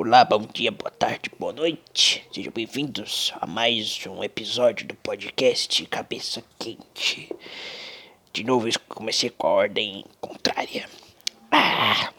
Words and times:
Olá, 0.00 0.24
bom 0.24 0.46
dia, 0.54 0.70
boa 0.70 0.92
tarde, 0.92 1.28
boa 1.40 1.52
noite. 1.52 2.24
Sejam 2.32 2.52
bem-vindos 2.52 3.32
a 3.40 3.48
mais 3.48 3.98
um 4.06 4.22
episódio 4.22 4.86
do 4.86 4.94
podcast 4.94 5.84
Cabeça 5.86 6.40
Quente. 6.56 7.28
De 8.32 8.44
novo, 8.44 8.68
eu 8.68 8.72
comecei 8.88 9.28
com 9.28 9.48
a 9.48 9.50
ordem 9.50 10.04
contrária. 10.20 10.88
Ah, 11.50 12.12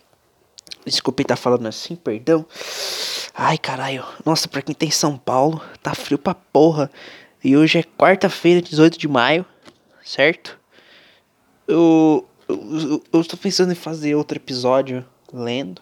desculpe 0.86 1.22
estar 1.22 1.38
falando 1.38 1.68
assim, 1.68 1.96
perdão. 1.96 2.46
Ai, 3.34 3.58
caralho. 3.58 4.06
Nossa, 4.26 4.50
pra 4.50 4.62
quem 4.62 4.76
tem 4.76 4.92
São 4.92 5.18
Paulo, 5.18 5.62
tá 5.82 5.96
frio 5.96 6.20
pra 6.20 6.36
porra. 6.36 6.92
E 7.42 7.56
hoje 7.56 7.80
é 7.80 7.84
quarta-feira, 7.84 8.62
18 8.62 9.00
de 9.00 9.08
maio, 9.08 9.46
certo? 10.04 10.60
Eu, 11.66 12.28
eu, 12.46 13.02
eu 13.14 13.22
estou 13.22 13.40
pensando 13.40 13.72
em 13.72 13.76
fazer 13.76 14.16
outro 14.16 14.38
episódio 14.38 15.06
lendo 15.32 15.82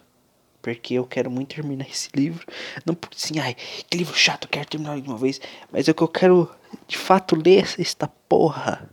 porque 0.74 0.96
eu 0.96 1.06
quero 1.06 1.32
muito 1.32 1.56
terminar 1.56 1.88
esse 1.90 2.10
livro. 2.14 2.46
Não 2.86 2.94
porque 2.94 3.16
assim, 3.18 3.40
ai, 3.40 3.56
que 3.90 3.98
livro 3.98 4.14
chato, 4.14 4.46
eu 4.46 4.50
quero 4.50 4.68
terminar 4.68 5.00
de 5.00 5.08
uma 5.08 5.18
vez. 5.18 5.40
Mas 5.72 5.88
é 5.88 5.94
que 5.94 6.02
eu 6.02 6.08
quero 6.10 6.50
de 6.86 6.98
fato 6.98 7.36
ler 7.36 7.66
esta 7.80 8.08
porra. 8.28 8.90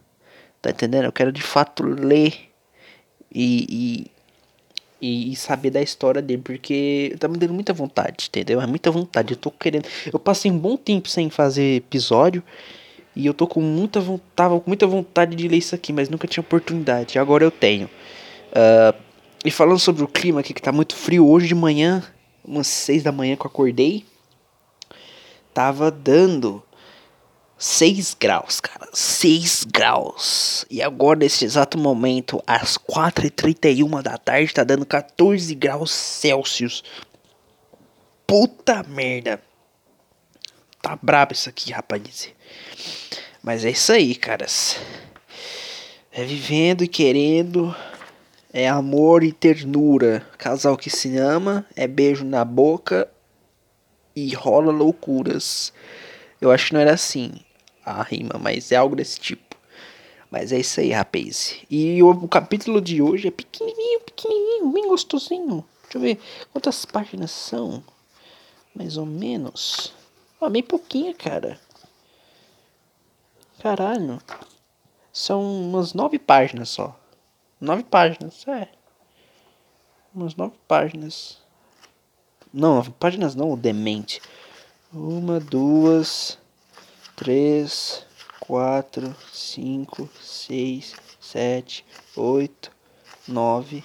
Tá 0.63 0.71
entendendo? 0.71 1.07
Eu 1.07 1.13
quero 1.13 1.33
de 1.33 1.43
fato 1.43 1.85
ler 1.85 2.33
e, 3.35 4.07
e, 5.01 5.33
e 5.33 5.37
saber 5.37 5.71
da 5.71 5.83
história 5.83 6.23
dele, 6.23 6.43
porque 6.43 7.17
tá 7.19 7.27
me 7.27 7.37
dando 7.37 7.53
muita 7.53 7.73
vontade, 7.73 8.27
entendeu? 8.29 8.61
É 8.61 8.67
muita 8.67 8.93
vontade. 8.93 9.33
Eu 9.33 9.37
tô 9.37 9.51
querendo. 9.51 9.89
Eu 10.13 10.21
passei 10.21 10.51
um 10.51 10.59
bom 10.59 10.77
tempo 10.77 11.09
sem 11.09 11.29
fazer 11.29 11.79
episódio. 11.79 12.41
E 13.17 13.27
eu 13.27 13.35
tô 13.35 13.49
com 13.49 13.61
muita 13.61 14.01
vontade, 14.01 14.61
com 14.61 14.71
muita 14.71 14.87
vontade 14.87 15.35
de 15.35 15.49
ler 15.49 15.59
isso 15.59 15.75
aqui, 15.75 15.93
mas 15.93 16.09
nunca 16.09 16.29
tinha 16.29 16.41
oportunidade. 16.41 17.19
Agora 17.19 17.45
eu 17.45 17.51
tenho. 17.51 17.91
Uh, 18.51 19.04
e 19.45 19.51
falando 19.51 19.79
sobre 19.79 20.03
o 20.03 20.09
clima 20.09 20.41
aqui 20.41 20.55
que 20.55 20.63
tá 20.63 20.73
muito 20.73 20.97
frio, 20.97 21.29
hoje 21.29 21.49
de 21.49 21.55
manhã, 21.55 22.03
umas 22.43 22.67
6 22.67 23.03
da 23.03 23.13
manhã 23.13 23.37
que 23.37 23.43
eu 23.43 23.51
acordei, 23.51 24.07
tava 25.53 25.91
dando 25.91 26.63
6 27.59 28.17
graus, 28.19 28.59
cara. 28.59 28.89
6 28.93 29.65
graus. 29.65 30.65
E 30.71 30.83
agora, 30.83 31.19
nesse 31.19 31.45
exato 31.45 31.77
momento, 31.77 32.43
às 32.47 32.79
4h31 32.79 34.03
da 34.03 34.17
tarde, 34.17 34.55
tá 34.55 34.65
dando 34.65 34.87
14 34.87 35.55
graus 35.55 35.91
Celsius. 35.91 36.83
Puta 38.27 38.83
merda. 38.83 39.43
Tá 40.81 40.99
brabo 41.01 41.33
isso 41.33 41.49
aqui, 41.49 41.71
rapaz. 41.71 42.31
Mas 43.43 43.65
é 43.65 43.71
isso 43.71 43.93
aí, 43.93 44.15
caras. 44.15 44.79
É 46.11 46.25
vivendo 46.25 46.83
e 46.83 46.89
querendo 46.89 47.75
é 48.55 48.69
amor 48.69 49.25
e 49.25 49.33
ternura. 49.33 50.25
Casal 50.39 50.77
que 50.77 50.89
se 50.89 51.19
ama, 51.19 51.67
é 51.75 51.89
beijo 51.89 52.25
na 52.25 52.45
boca 52.45 53.11
e 54.15 54.33
rola 54.33 54.71
loucuras. 54.71 55.73
Eu 56.41 56.53
acho 56.53 56.69
que 56.69 56.75
não 56.75 56.81
era 56.81 56.95
assim 56.95 57.33
a 57.85 58.01
rima, 58.05 58.39
mas 58.41 58.71
é 58.71 58.77
algo 58.77 58.95
desse 58.95 59.19
tipo. 59.19 59.57
Mas 60.31 60.53
é 60.53 60.61
isso 60.61 60.79
aí, 60.79 60.93
rapaz. 60.93 61.57
E 61.69 62.01
o, 62.01 62.11
o 62.11 62.29
capítulo 62.29 62.81
de 62.81 63.03
hoje 63.03 63.27
é 63.27 63.31
pequenininho, 63.33 64.01
pequenininho, 64.01 64.71
bem 64.71 64.87
gostosinho. 64.87 65.65
Deixa 65.83 65.99
eu 65.99 66.01
ver 66.01 66.21
quantas 66.53 66.85
páginas 66.85 67.33
são. 67.33 67.83
Mais 68.73 68.97
ou 68.97 69.07
menos. 69.07 69.93
Ah, 70.41 70.49
bem 70.49 70.63
pouquinha, 70.63 71.13
cara. 71.13 71.59
Caralho. 73.61 74.21
São 75.13 75.43
umas 75.43 75.93
nove 75.93 76.21
páginas 76.21 76.69
só. 76.69 76.97
Nove 77.61 77.85
páginas, 77.85 78.47
é. 78.49 78.69
Umas 80.15 80.35
nove 80.37 80.55
páginas. 80.69 81.39
Não, 82.53 82.77
nove 82.77 82.93
páginas 82.99 83.35
não, 83.35 83.53
o 83.53 83.57
demente. 83.57 84.21
Uma, 84.93 85.41
duas, 85.41 86.39
três, 87.17 88.05
quatro, 88.41 89.15
cinco, 89.33 90.09
seis, 90.21 90.95
sete, 91.21 91.85
oito, 92.17 92.71
nove, 93.27 93.83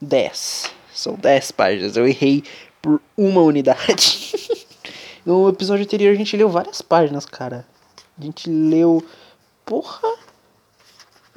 dez. 0.00 0.72
São 0.92 1.14
dez 1.14 1.50
páginas. 1.52 1.96
Eu 1.96 2.08
errei 2.08 2.42
por 2.80 3.00
uma 3.16 3.42
unidade. 3.42 4.32
no 5.24 5.48
episódio 5.48 5.84
anterior 5.84 6.12
a 6.12 6.16
gente 6.16 6.36
leu 6.36 6.48
várias 6.48 6.82
páginas, 6.82 7.26
cara. 7.26 7.66
A 8.18 8.22
gente 8.22 8.48
leu. 8.48 9.04
Porra! 9.64 10.19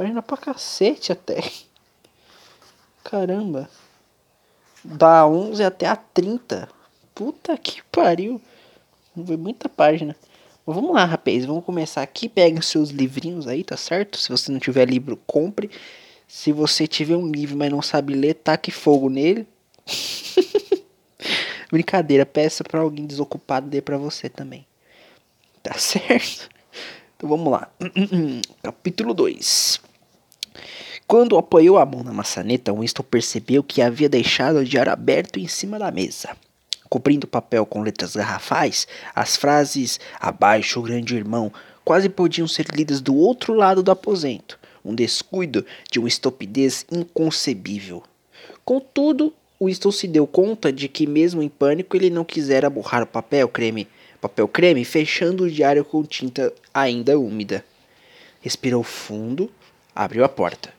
Página 0.03 0.21
pra 0.21 0.35
cacete 0.35 1.13
até. 1.13 1.41
Caramba. 3.05 3.69
Da 4.83 5.25
11 5.25 5.63
até 5.63 5.87
a 5.87 5.95
30. 5.95 6.67
Puta 7.15 7.57
que 7.57 7.81
pariu. 7.83 8.41
Foi 9.25 9.37
muita 9.37 9.69
página. 9.69 10.13
Mas 10.65 10.75
vamos 10.75 10.93
lá, 10.93 11.05
rapaz. 11.05 11.45
Vamos 11.45 11.63
começar 11.63 12.01
aqui. 12.01 12.27
Pega 12.27 12.59
os 12.59 12.67
seus 12.67 12.89
livrinhos 12.89 13.47
aí, 13.47 13.63
tá 13.63 13.77
certo? 13.77 14.17
Se 14.17 14.27
você 14.27 14.51
não 14.51 14.59
tiver 14.59 14.89
livro, 14.89 15.17
compre. 15.25 15.71
Se 16.27 16.51
você 16.51 16.85
tiver 16.85 17.15
um 17.15 17.31
livro, 17.31 17.55
mas 17.55 17.71
não 17.71 17.81
sabe 17.81 18.13
ler, 18.13 18.33
taque 18.33 18.71
fogo 18.71 19.09
nele. 19.09 19.47
Brincadeira, 21.71 22.25
peça 22.25 22.61
para 22.61 22.81
alguém 22.81 23.05
desocupado 23.05 23.69
ler 23.71 23.81
para 23.81 23.97
você 23.97 24.27
também. 24.27 24.67
Tá 25.61 25.75
certo? 25.75 26.49
Então 27.15 27.29
vamos 27.29 27.49
lá. 27.49 27.71
Capítulo 28.61 29.13
2. 29.13 29.92
Quando 31.07 31.37
apoiou 31.37 31.77
a 31.77 31.85
mão 31.85 32.03
na 32.03 32.13
maçaneta, 32.13 32.73
Winston 32.73 33.03
percebeu 33.03 33.63
que 33.63 33.81
havia 33.81 34.09
deixado 34.09 34.57
o 34.57 34.65
diário 34.65 34.91
aberto 34.91 35.39
em 35.39 35.47
cima 35.47 35.77
da 35.77 35.91
mesa. 35.91 36.35
Cobrindo 36.89 37.25
o 37.25 37.29
papel 37.29 37.65
com 37.65 37.81
letras 37.81 38.15
garrafais, 38.15 38.87
as 39.15 39.35
frases 39.35 39.99
abaixo 40.19 40.79
o 40.79 40.83
grande 40.83 41.15
irmão 41.15 41.51
quase 41.83 42.07
podiam 42.07 42.47
ser 42.47 42.67
lidas 42.73 43.01
do 43.01 43.15
outro 43.15 43.53
lado 43.53 43.83
do 43.83 43.91
aposento, 43.91 44.59
um 44.85 44.93
descuido 44.93 45.65
de 45.91 45.99
uma 45.99 46.07
estupidez 46.07 46.85
inconcebível. 46.91 48.03
Contudo, 48.63 49.33
Winston 49.61 49.91
se 49.91 50.07
deu 50.07 50.25
conta 50.25 50.71
de 50.71 50.87
que, 50.87 51.07
mesmo 51.07 51.41
em 51.41 51.49
pânico, 51.49 51.95
ele 51.95 52.09
não 52.09 52.23
quisera 52.23 52.69
borrar 52.69 53.03
o 53.03 53.07
papel 53.07 53.47
creme 53.49 53.87
papel 54.23 54.47
creme, 54.47 54.85
fechando 54.85 55.43
o 55.43 55.51
diário 55.51 55.83
com 55.83 56.01
tinta 56.03 56.53
ainda 56.73 57.19
úmida. 57.19 57.63
Respirou 58.39 58.81
fundo, 58.81 59.51
abriu 59.95 60.23
a 60.23 60.29
porta. 60.29 60.73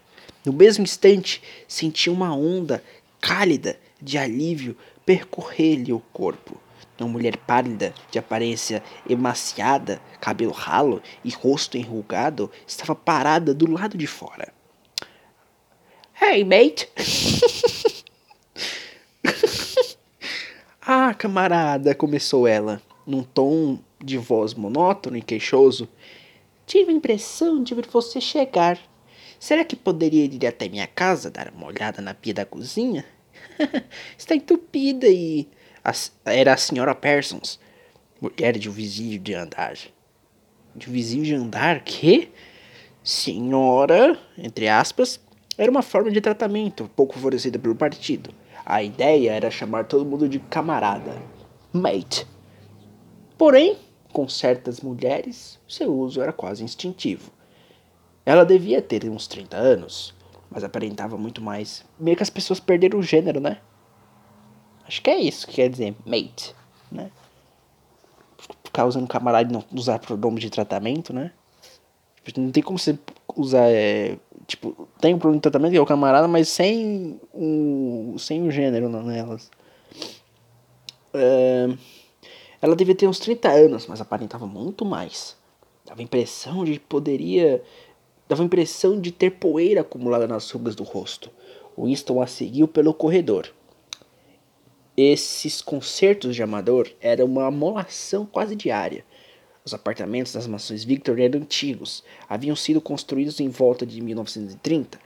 No 0.45 0.53
mesmo 0.53 0.85
instante, 0.85 1.43
sentiu 1.67 2.13
uma 2.13 2.35
onda 2.35 2.83
cálida 3.21 3.79
de 4.01 4.19
alívio 4.19 4.77
percorrer-lhe 5.07 5.93
o 5.93 6.01
corpo. 6.13 6.61
Uma 7.01 7.09
mulher 7.09 7.37
pálida, 7.37 7.93
de 8.11 8.19
aparência 8.19 8.83
emaciada, 9.09 10.01
cabelo 10.21 10.53
ralo 10.53 11.03
e 11.25 11.31
rosto 11.31 11.77
enrugado, 11.77 12.51
estava 12.67 12.95
parada 12.95 13.53
do 13.53 13.71
lado 13.71 13.99
de 13.99 14.07
fora. 14.07 14.53
Hey, 16.21 16.45
mate! 16.45 16.89
ah, 20.81 21.13
camarada, 21.15 21.95
começou 21.95 22.47
ela 22.47 22.81
num 23.07 23.23
tom 23.23 23.79
de 24.03 24.17
voz 24.17 24.55
monótono 24.55 25.17
e 25.17 25.23
queixoso. 25.23 25.89
Tive 26.67 26.93
a 26.93 26.95
impressão 26.95 27.63
de 27.63 27.75
ver 27.75 27.87
você 27.87 28.21
chegar. 28.21 28.79
Será 29.45 29.63
que 29.63 29.77
poderia 29.77 30.25
ir 30.25 30.47
até 30.47 30.71
minha 30.71 30.87
casa 30.87 31.31
dar 31.31 31.53
uma 31.55 31.67
olhada 31.67 32.01
na 32.01 32.15
pia 32.15 32.33
da 32.33 32.47
cozinha? 32.47 33.05
Está 34.17 34.35
entupida 34.35 35.07
e. 35.07 35.47
Era 36.25 36.55
a 36.55 36.57
senhora 36.57 36.95
Parsons, 36.95 37.61
mulher 38.19 38.57
de 38.57 38.71
um 38.71 38.73
vizinho 38.73 39.19
de 39.19 39.35
andar. 39.35 39.77
De 40.75 40.89
um 40.89 40.93
vizinho 40.95 41.25
de 41.25 41.35
andar? 41.35 41.85
Que? 41.85 42.31
Senhora, 43.03 44.19
entre 44.39 44.67
aspas, 44.67 45.21
era 45.59 45.71
uma 45.71 45.83
forma 45.83 46.11
de 46.11 46.23
tratamento 46.23 46.91
pouco 46.97 47.13
favorecida 47.13 47.59
pelo 47.59 47.77
partido. 47.77 48.31
A 48.65 48.83
ideia 48.83 49.33
era 49.33 49.51
chamar 49.51 49.85
todo 49.85 50.07
mundo 50.07 50.27
de 50.27 50.39
camarada. 50.39 51.21
Mate. 51.71 52.27
Porém, 53.37 53.77
com 54.11 54.27
certas 54.27 54.81
mulheres, 54.81 55.61
seu 55.69 55.95
uso 55.95 56.23
era 56.23 56.33
quase 56.33 56.65
instintivo. 56.65 57.31
Ela 58.25 58.45
devia 58.45 58.81
ter 58.81 59.09
uns 59.11 59.27
30 59.27 59.57
anos, 59.57 60.15
mas 60.51 60.65
aparentava 60.65 61.17
muito 61.17 61.43
mais. 61.43 61.85
Meio 61.99 62.17
que 62.17 62.23
as 62.23 62.31
pessoas 62.31 62.61
perderam 62.61 62.99
o 62.99 63.03
gênero, 63.03 63.41
né? 63.41 63.59
Acho 64.87 65.03
que 65.03 65.11
é 65.11 65.19
isso 65.19 65.47
que 65.47 65.55
quer 65.55 65.69
dizer 65.69 65.95
mate, 66.05 66.55
né? 66.91 67.11
Ficar 68.65 68.87
usando 68.87 69.07
camarada 69.07 69.51
e 69.51 69.53
não 69.53 69.65
usar 69.73 69.99
pronome 69.99 70.41
de 70.41 70.51
tratamento, 70.51 71.13
né? 71.13 71.33
Não 72.37 72.51
tem 72.51 72.63
como 72.63 72.79
você 72.79 72.99
usar, 73.37 73.69
é, 73.69 74.17
tipo, 74.47 74.89
tem 75.01 75.15
um 75.15 75.19
pronome 75.19 75.39
de 75.39 75.43
tratamento 75.43 75.73
que 75.73 75.79
é 75.79 75.81
o 75.81 75.87
camarada, 75.87 76.27
mas 76.27 76.49
sem 76.49 77.21
o, 77.33 78.17
sem 78.19 78.47
o 78.47 78.51
gênero 78.51 78.89
nelas. 78.89 79.51
É... 81.13 81.69
Ela 82.61 82.75
devia 82.75 82.95
ter 82.95 83.07
uns 83.07 83.19
30 83.19 83.49
anos, 83.49 83.87
mas 83.87 84.01
aparentava 84.01 84.47
muito 84.47 84.87
mais. 84.87 85.37
Dava 85.85 86.01
a 86.01 86.05
impressão 86.05 86.65
de 86.65 86.81
poderia. 86.81 87.63
Dava 88.27 88.43
a 88.43 88.47
impressão 88.47 89.01
de 89.01 89.13
ter 89.13 89.33
poeira 89.33 89.83
acumulada 89.83 90.27
nas 90.27 90.51
rugas 90.51 90.75
do 90.75 90.83
rosto. 90.83 91.31
Winston 91.77 92.23
a 92.23 92.27
seguiu 92.27 92.67
pelo 92.67 92.95
corredor. 92.95 93.53
Esses 94.97 95.61
concertos 95.61 96.35
de 96.35 96.43
amador 96.43 96.89
eram 97.01 97.27
uma 97.27 97.47
amolação 97.47 98.25
quase 98.25 98.55
diária. 98.57 99.05
Os 99.65 99.75
apartamentos 99.75 100.33
das 100.33 100.47
mansões 100.47 100.85
Victor 100.85 101.19
eram 101.19 101.41
antigos, 101.41 102.05
haviam 102.29 102.55
sido 102.55 102.81
construídos 102.81 103.41
em 103.41 103.49
volta 103.49 103.85
de 103.85 104.01
1930, 104.01 104.99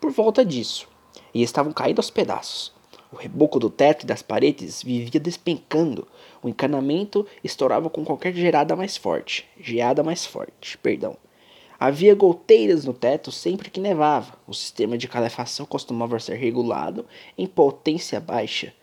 por 0.00 0.10
volta 0.10 0.44
disso, 0.44 0.88
e 1.32 1.42
estavam 1.42 1.72
caindo 1.72 2.00
aos 2.00 2.10
pedaços. 2.10 2.72
O 3.12 3.16
reboco 3.16 3.58
do 3.58 3.70
teto 3.70 4.04
e 4.04 4.06
das 4.06 4.22
paredes 4.22 4.82
vivia 4.82 5.18
despencando. 5.18 6.06
O 6.42 6.48
encanamento 6.48 7.26
estourava 7.42 7.90
com 7.90 8.04
qualquer 8.04 8.32
gerada 8.32 8.76
mais 8.76 8.96
forte, 8.96 9.48
geada 9.58 10.02
mais 10.02 10.24
forte, 10.24 10.78
perdão. 10.78 11.16
Havia 11.80 12.14
goteiras 12.14 12.84
no 12.84 12.92
teto 12.92 13.32
sempre 13.32 13.70
que 13.70 13.80
nevava. 13.80 14.34
O 14.46 14.52
sistema 14.52 14.98
de 14.98 15.08
calefação 15.08 15.64
costumava 15.64 16.20
ser 16.20 16.36
regulado 16.36 17.06
em 17.38 17.46
potência 17.46 18.20
baixa 18.20 18.74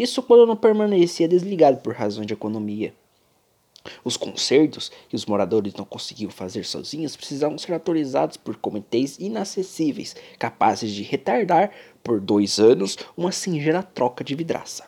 isso 0.00 0.22
quando 0.22 0.46
não 0.46 0.56
permanecia 0.56 1.28
desligado 1.28 1.78
por 1.78 1.94
razões 1.94 2.26
de 2.26 2.32
economia. 2.32 2.94
Os 4.04 4.16
concertos 4.16 4.90
que 5.08 5.16
os 5.16 5.26
moradores 5.26 5.74
não 5.74 5.84
conseguiam 5.84 6.30
fazer 6.30 6.64
sozinhos 6.64 7.16
precisavam 7.16 7.58
ser 7.58 7.74
autorizados 7.74 8.36
por 8.36 8.56
comitês 8.56 9.18
inacessíveis, 9.18 10.16
capazes 10.38 10.92
de 10.92 11.02
retardar 11.02 11.72
por 12.02 12.20
dois 12.20 12.58
anos 12.58 12.96
uma 13.16 13.32
singela 13.32 13.82
troca 13.82 14.24
de 14.24 14.34
vidraça. 14.34 14.86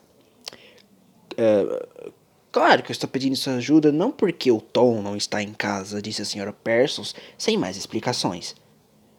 Uh, 1.33 2.12
claro 2.55 2.85
que 2.85 2.93
eu 2.93 2.93
estou 2.93 3.11
pedindo 3.11 3.35
sua 3.35 3.55
ajuda 3.55 3.91
não 3.91 4.12
porque 4.12 4.53
o 4.53 4.61
Tom 4.61 5.03
não 5.03 5.17
está 5.17 5.43
em 5.43 5.53
casa, 5.53 6.01
disse 6.01 6.23
a 6.23 6.25
senhora 6.25 6.53
Persons, 6.53 7.12
sem 7.37 7.59
mais 7.59 7.77
explicações. 7.77 8.55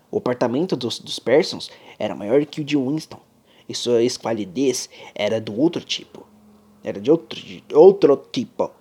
O 0.09 0.19
apartamento 0.19 0.73
dos, 0.73 0.99
dos 0.99 1.19
Persons 1.19 1.69
era 1.99 2.15
maior 2.15 2.45
que 2.45 2.61
o 2.61 2.63
de 2.63 2.77
Winston 2.77 3.19
e 3.67 3.75
sua 3.75 4.01
esqualidez 4.01 4.89
era 5.13 5.41
do 5.41 5.53
outro 5.59 5.83
tipo. 5.83 6.25
Era 6.81 7.01
de 7.01 7.11
outro, 7.11 7.37
de 7.37 7.61
outro 7.73 8.15
tipo. 8.31 8.71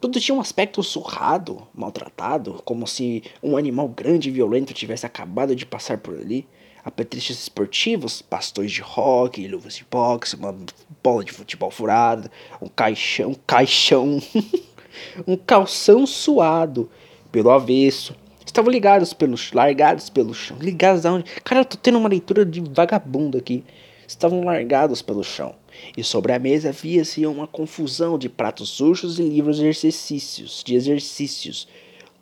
Tudo 0.00 0.18
tinha 0.18 0.36
um 0.36 0.40
aspecto 0.40 0.82
surrado, 0.82 1.64
maltratado, 1.72 2.60
como 2.64 2.88
se 2.88 3.22
um 3.40 3.56
animal 3.56 3.86
grande 3.86 4.30
e 4.30 4.32
violento 4.32 4.74
tivesse 4.74 5.06
acabado 5.06 5.54
de 5.54 5.64
passar 5.64 5.98
por 5.98 6.18
ali. 6.18 6.44
Apetrechos 6.86 7.40
esportivos, 7.40 8.22
bastões 8.30 8.70
de 8.70 8.80
rock, 8.80 9.46
luvas 9.46 9.74
de 9.74 9.84
boxe, 9.90 10.36
uma 10.36 10.56
bola 11.02 11.24
de 11.24 11.32
futebol 11.32 11.70
furada, 11.70 12.30
um 12.62 12.68
caixão, 12.68 13.36
caixão, 13.46 14.22
um 15.26 15.36
calção 15.36 16.06
suado 16.06 16.88
pelo 17.32 17.50
avesso. 17.50 18.14
Estavam 18.46 18.70
ligados 18.70 19.12
pelos, 19.12 19.52
largados 19.52 20.08
pelo 20.08 20.32
chão. 20.32 20.56
Ligados 20.60 21.04
aonde? 21.04 21.24
Cara, 21.42 21.62
eu 21.62 21.64
tô 21.64 21.76
tendo 21.76 21.98
uma 21.98 22.08
leitura 22.08 22.46
de 22.46 22.60
vagabundo 22.60 23.36
aqui 23.36 23.64
estavam 24.06 24.44
largados 24.44 25.02
pelo 25.02 25.24
chão, 25.24 25.54
e 25.96 26.04
sobre 26.04 26.32
a 26.32 26.38
mesa 26.38 26.72
via-se 26.72 27.26
uma 27.26 27.46
confusão 27.46 28.18
de 28.18 28.28
pratos 28.28 28.68
sujos 28.70 29.18
e 29.18 29.22
livros 29.22 29.56
de 29.58 29.66
exercícios, 29.66 30.62
de 30.64 30.74
exercícios. 30.74 31.68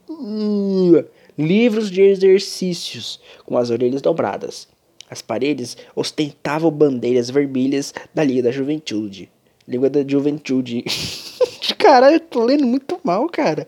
Uh, 0.09 1.05
livros 1.37 1.91
de 1.91 2.03
exercícios, 2.03 3.21
com 3.45 3.57
as 3.57 3.71
orelhas 3.71 4.03
dobradas. 4.03 4.69
As 5.11 5.21
paredes 5.21 5.77
ostentavam 5.95 6.71
bandeiras 6.71 7.31
vermelhas 7.31 7.93
da 8.15 8.25
Liga 8.25 8.45
da 8.45 8.51
Juventude. 8.51 9.31
Liga 9.67 9.91
da 9.91 10.07
Juventude. 10.07 10.85
Caralho, 11.79 12.17
eu 12.17 12.21
tô 12.21 12.45
lendo 12.45 12.67
muito 12.67 12.99
mal, 13.03 13.29
cara. 13.29 13.67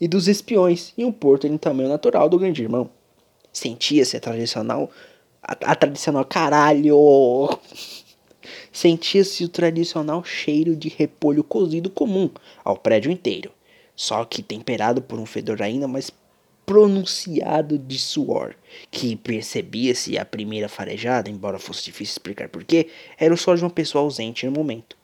E 0.00 0.06
dos 0.06 0.28
espiões, 0.28 0.92
e 0.96 1.04
um 1.04 1.12
porto 1.12 1.46
em 1.46 1.56
tamanho 1.56 1.88
natural 1.88 2.28
do 2.28 2.38
grande 2.38 2.62
irmão. 2.62 2.90
Sentia-se 3.52 4.16
a 4.16 4.20
tradicional 4.20 4.90
a, 5.46 5.72
a 5.72 5.74
tradicional 5.74 6.24
caralho. 6.24 6.96
Sentia-se 8.72 9.44
o 9.44 9.48
tradicional 9.48 10.24
cheiro 10.24 10.74
de 10.74 10.88
repolho 10.88 11.44
cozido 11.44 11.88
comum 11.88 12.30
ao 12.64 12.76
prédio 12.76 13.10
inteiro, 13.10 13.52
só 13.94 14.24
que 14.24 14.42
temperado 14.42 15.00
por 15.00 15.18
um 15.18 15.26
fedor 15.26 15.62
ainda 15.62 15.86
mais 15.86 16.10
pronunciado 16.66 17.78
de 17.78 17.98
suor, 17.98 18.54
que 18.90 19.16
percebia-se 19.16 20.18
a 20.18 20.24
primeira 20.24 20.68
farejada, 20.68 21.30
embora 21.30 21.58
fosse 21.58 21.84
difícil 21.84 22.12
explicar 22.14 22.48
porquê, 22.48 22.88
era 23.18 23.32
o 23.32 23.36
suor 23.36 23.56
de 23.56 23.64
uma 23.64 23.70
pessoa 23.70 24.02
ausente 24.02 24.46
no 24.46 24.52
momento. 24.52 24.96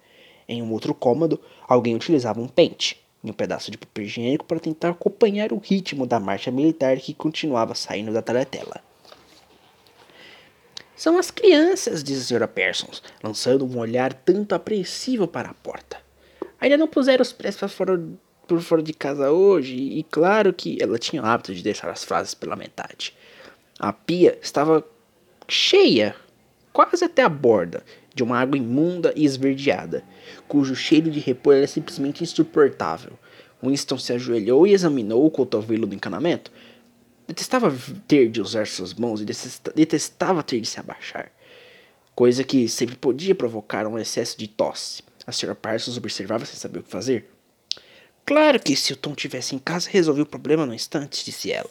Em 0.49 0.63
um 0.63 0.73
outro 0.73 0.95
cômodo, 0.95 1.41
alguém 1.69 1.95
utilizava 1.95 2.41
um 2.41 2.49
pente 2.49 3.01
e 3.23 3.31
um 3.31 3.35
pedaço 3.35 3.71
de 3.71 3.79
papel 3.79 4.05
higiênico 4.05 4.45
para 4.45 4.59
tentar 4.59 4.91
acompanhar 4.91 5.53
o 5.53 5.59
ritmo 5.59 6.07
da 6.07 6.19
marcha 6.19 6.51
militar 6.51 6.97
que 6.97 7.15
continuava 7.15 7.75
saindo 7.75 8.13
da 8.13 8.23
teletela. 8.23 8.83
São 10.97 11.17
as 11.17 11.31
crianças, 11.31 12.03
disse 12.05 12.21
a 12.21 12.25
senhora 12.25 12.49
Persons, 12.49 13.03
lançando 13.23 13.65
um 13.65 13.79
olhar 13.79 14.13
tanto 14.13 14.55
apreensivo 14.55 15.27
para 15.27 15.49
a 15.51 15.55
porta. 15.55 15.99
Ainda 16.61 16.77
não 16.77 16.87
puseram 16.87 17.23
os 17.23 17.33
pés 17.33 17.57
para 17.57 17.69
fora, 17.69 17.99
por 18.55 18.61
fora 18.63 18.83
de 18.83 18.93
casa 18.93 19.31
hoje, 19.31 19.77
e 19.77 20.03
claro 20.11 20.53
que 20.53 20.77
ela 20.83 20.99
tinha 20.99 21.23
o 21.23 21.27
hábito 21.27 21.55
de 21.55 21.63
deixar 21.63 21.89
as 21.91 22.05
frases 22.05 22.35
pela 22.35 22.57
metade. 22.57 23.15
A 23.79 23.93
pia 23.93 24.39
estava 24.43 24.85
cheia, 25.49 26.17
quase 26.73 27.05
até 27.05 27.23
a 27.23 27.29
borda, 27.29 27.85
de 28.15 28.23
uma 28.23 28.39
água 28.39 28.59
imunda 28.59 29.13
e 29.15 29.25
esverdeada, 29.25 30.03
cujo 30.49 30.75
cheiro 30.75 31.11
de 31.11 31.21
repolho 31.21 31.59
era 31.59 31.67
simplesmente 31.67 32.25
insuportável. 32.25 33.13
Winston 33.63 33.99
se 33.99 34.13
ajoelhou 34.13 34.67
e 34.67 34.73
examinou 34.73 35.25
o 35.25 35.31
cotovelo 35.31 35.87
do 35.87 35.95
encanamento, 35.95 36.51
Detestava 37.31 37.73
ter 38.09 38.29
de 38.29 38.41
usar 38.41 38.67
suas 38.67 38.93
mãos 38.93 39.21
e 39.21 39.25
detestava 39.73 40.43
ter 40.43 40.61
de 40.61 40.67
se 40.67 40.81
abaixar. 40.81 41.31
Coisa 42.13 42.43
que 42.43 42.69
sempre 42.69 42.97
podia 42.97 43.37
provocar 43.37 43.87
um 43.87 43.97
excesso 43.97 44.37
de 44.37 44.49
tosse. 44.49 45.05
A 45.25 45.31
senhora 45.31 45.55
Parsons 45.55 45.97
observava 45.97 46.45
sem 46.45 46.57
saber 46.57 46.81
o 46.81 46.83
que 46.83 46.91
fazer. 46.91 47.31
Claro 48.25 48.61
que 48.61 48.77
se 48.77 48.93
o 48.93 48.97
Tom 48.97 49.15
tivesse 49.15 49.55
em 49.55 49.59
casa, 49.59 49.91
resolvia 49.91 50.23
o 50.23 50.27
problema 50.27 50.67
no 50.67 50.75
instante, 50.75 51.25
disse 51.25 51.51
ela. 51.51 51.71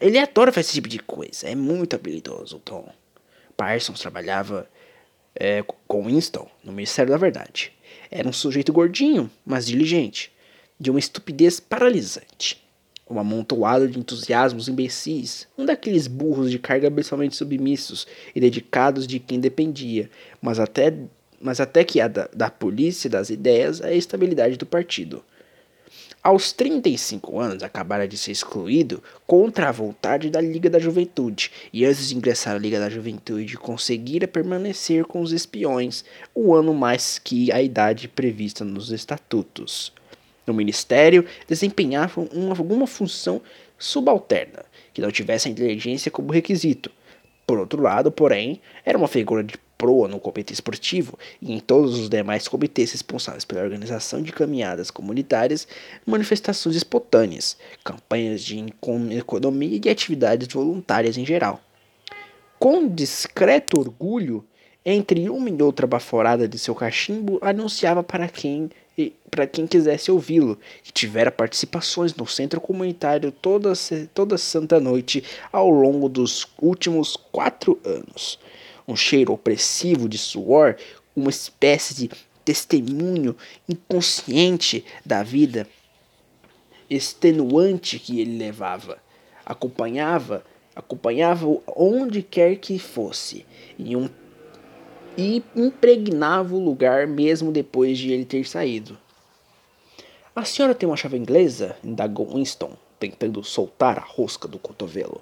Ele 0.00 0.18
adora 0.18 0.52
fazer 0.52 0.66
esse 0.66 0.74
tipo 0.74 0.88
de 0.88 0.98
coisa. 1.00 1.48
É 1.48 1.54
muito 1.54 1.94
habilidoso, 1.94 2.56
o 2.56 2.60
Tom. 2.60 2.88
Parsons 3.56 4.00
trabalhava 4.00 4.68
é, 5.34 5.64
com 5.86 6.04
Winston 6.04 6.48
no 6.62 6.72
Ministério 6.72 7.10
da 7.10 7.16
Verdade. 7.16 7.72
Era 8.10 8.28
um 8.28 8.32
sujeito 8.32 8.72
gordinho, 8.72 9.30
mas 9.44 9.66
diligente, 9.66 10.32
de 10.78 10.90
uma 10.90 11.00
estupidez 11.00 11.58
paralisante 11.58 12.62
um 13.10 13.18
amontoado 13.18 13.88
de 13.88 13.98
entusiasmos 13.98 14.68
imbecis, 14.68 15.48
um 15.56 15.64
daqueles 15.64 16.06
burros 16.06 16.50
de 16.50 16.58
carga 16.58 16.88
absolutamente 16.88 17.36
submissos 17.36 18.06
e 18.34 18.40
dedicados 18.40 19.06
de 19.06 19.18
quem 19.18 19.40
dependia, 19.40 20.10
mas 20.42 20.60
até, 20.60 20.92
mas 21.40 21.60
até 21.60 21.84
que 21.84 22.00
a 22.00 22.08
da, 22.08 22.28
da 22.32 22.50
polícia 22.50 23.08
das 23.08 23.30
ideias 23.30 23.80
a 23.80 23.92
estabilidade 23.92 24.56
do 24.56 24.66
partido. 24.66 25.24
Aos 26.22 26.52
35 26.52 27.38
anos, 27.38 27.62
acabara 27.62 28.06
de 28.06 28.18
ser 28.18 28.32
excluído 28.32 29.02
contra 29.26 29.68
a 29.68 29.72
vontade 29.72 30.30
da 30.30 30.40
Liga 30.40 30.68
da 30.68 30.78
Juventude, 30.78 31.50
e 31.72 31.84
antes 31.84 32.08
de 32.08 32.16
ingressar 32.16 32.56
à 32.56 32.58
Liga 32.58 32.80
da 32.80 32.90
Juventude, 32.90 33.56
conseguira 33.56 34.26
permanecer 34.26 35.04
com 35.04 35.22
os 35.22 35.32
espiões 35.32 36.04
um 36.34 36.52
ano 36.52 36.74
mais 36.74 37.18
que 37.18 37.52
a 37.52 37.62
idade 37.62 38.08
prevista 38.08 38.64
nos 38.64 38.90
estatutos 38.90 39.92
no 40.48 40.54
ministério 40.54 41.24
desempenhavam 41.46 42.28
uma, 42.32 42.56
alguma 42.56 42.86
função 42.86 43.40
subalterna, 43.78 44.64
que 44.92 45.00
não 45.00 45.12
tivesse 45.12 45.46
a 45.46 45.50
inteligência 45.50 46.10
como 46.10 46.32
requisito. 46.32 46.90
Por 47.46 47.58
outro 47.58 47.80
lado, 47.80 48.10
porém, 48.10 48.60
era 48.84 48.98
uma 48.98 49.06
figura 49.06 49.44
de 49.44 49.54
proa 49.78 50.08
no 50.08 50.18
comitê 50.18 50.52
esportivo 50.52 51.16
e 51.40 51.52
em 51.52 51.60
todos 51.60 51.96
os 51.96 52.10
demais 52.10 52.48
comitês 52.48 52.90
responsáveis 52.90 53.44
pela 53.44 53.62
organização 53.62 54.20
de 54.20 54.32
caminhadas 54.32 54.90
comunitárias, 54.90 55.68
manifestações 56.04 56.74
espontâneas, 56.74 57.56
campanhas 57.84 58.42
de 58.42 58.58
economia 59.16 59.80
e 59.82 59.88
atividades 59.88 60.48
voluntárias 60.48 61.16
em 61.16 61.24
geral. 61.24 61.60
Com 62.58 62.88
discreto 62.88 63.78
orgulho, 63.78 64.44
entre 64.84 65.28
uma 65.30 65.48
e 65.48 65.62
outra 65.62 65.86
baforada 65.86 66.48
de 66.48 66.58
seu 66.58 66.74
cachimbo, 66.74 67.38
anunciava 67.40 68.02
para 68.02 68.28
quem 68.28 68.68
para 69.30 69.46
quem 69.46 69.64
quisesse 69.64 70.10
ouvi-lo, 70.10 70.58
que 70.82 70.92
tivera 70.92 71.30
participações 71.30 72.12
no 72.16 72.26
centro 72.26 72.60
comunitário 72.60 73.30
toda, 73.30 73.72
toda 74.12 74.36
santa 74.36 74.80
noite 74.80 75.22
ao 75.52 75.70
longo 75.70 76.08
dos 76.08 76.48
últimos 76.60 77.14
quatro 77.30 77.78
anos. 77.84 78.40
Um 78.88 78.96
cheiro 78.96 79.32
opressivo 79.32 80.08
de 80.08 80.18
suor, 80.18 80.76
uma 81.14 81.30
espécie 81.30 81.94
de 81.94 82.10
testemunho 82.44 83.36
inconsciente 83.68 84.84
da 85.04 85.22
vida 85.22 85.68
extenuante 86.88 87.98
que 87.98 88.20
ele 88.20 88.38
levava. 88.38 88.98
Acompanhava, 89.44 90.44
acompanhava 90.74 91.46
onde 91.66 92.22
quer 92.22 92.56
que 92.56 92.78
fosse, 92.78 93.44
em 93.78 93.94
um 93.94 94.08
e 95.16 95.42
impregnava 95.56 96.54
o 96.54 96.64
lugar 96.64 97.08
mesmo 97.08 97.50
depois 97.50 97.98
de 97.98 98.12
ele 98.12 98.24
ter 98.24 98.46
saído. 98.48 98.96
A 100.34 100.44
senhora 100.44 100.76
tem 100.76 100.88
uma 100.88 100.96
chave 100.96 101.16
inglesa? 101.16 101.76
indagou 101.82 102.32
Winston, 102.32 102.76
tentando 103.00 103.42
soltar 103.42 103.98
a 103.98 104.02
rosca 104.02 104.46
do 104.46 104.60
cotovelo. 104.60 105.20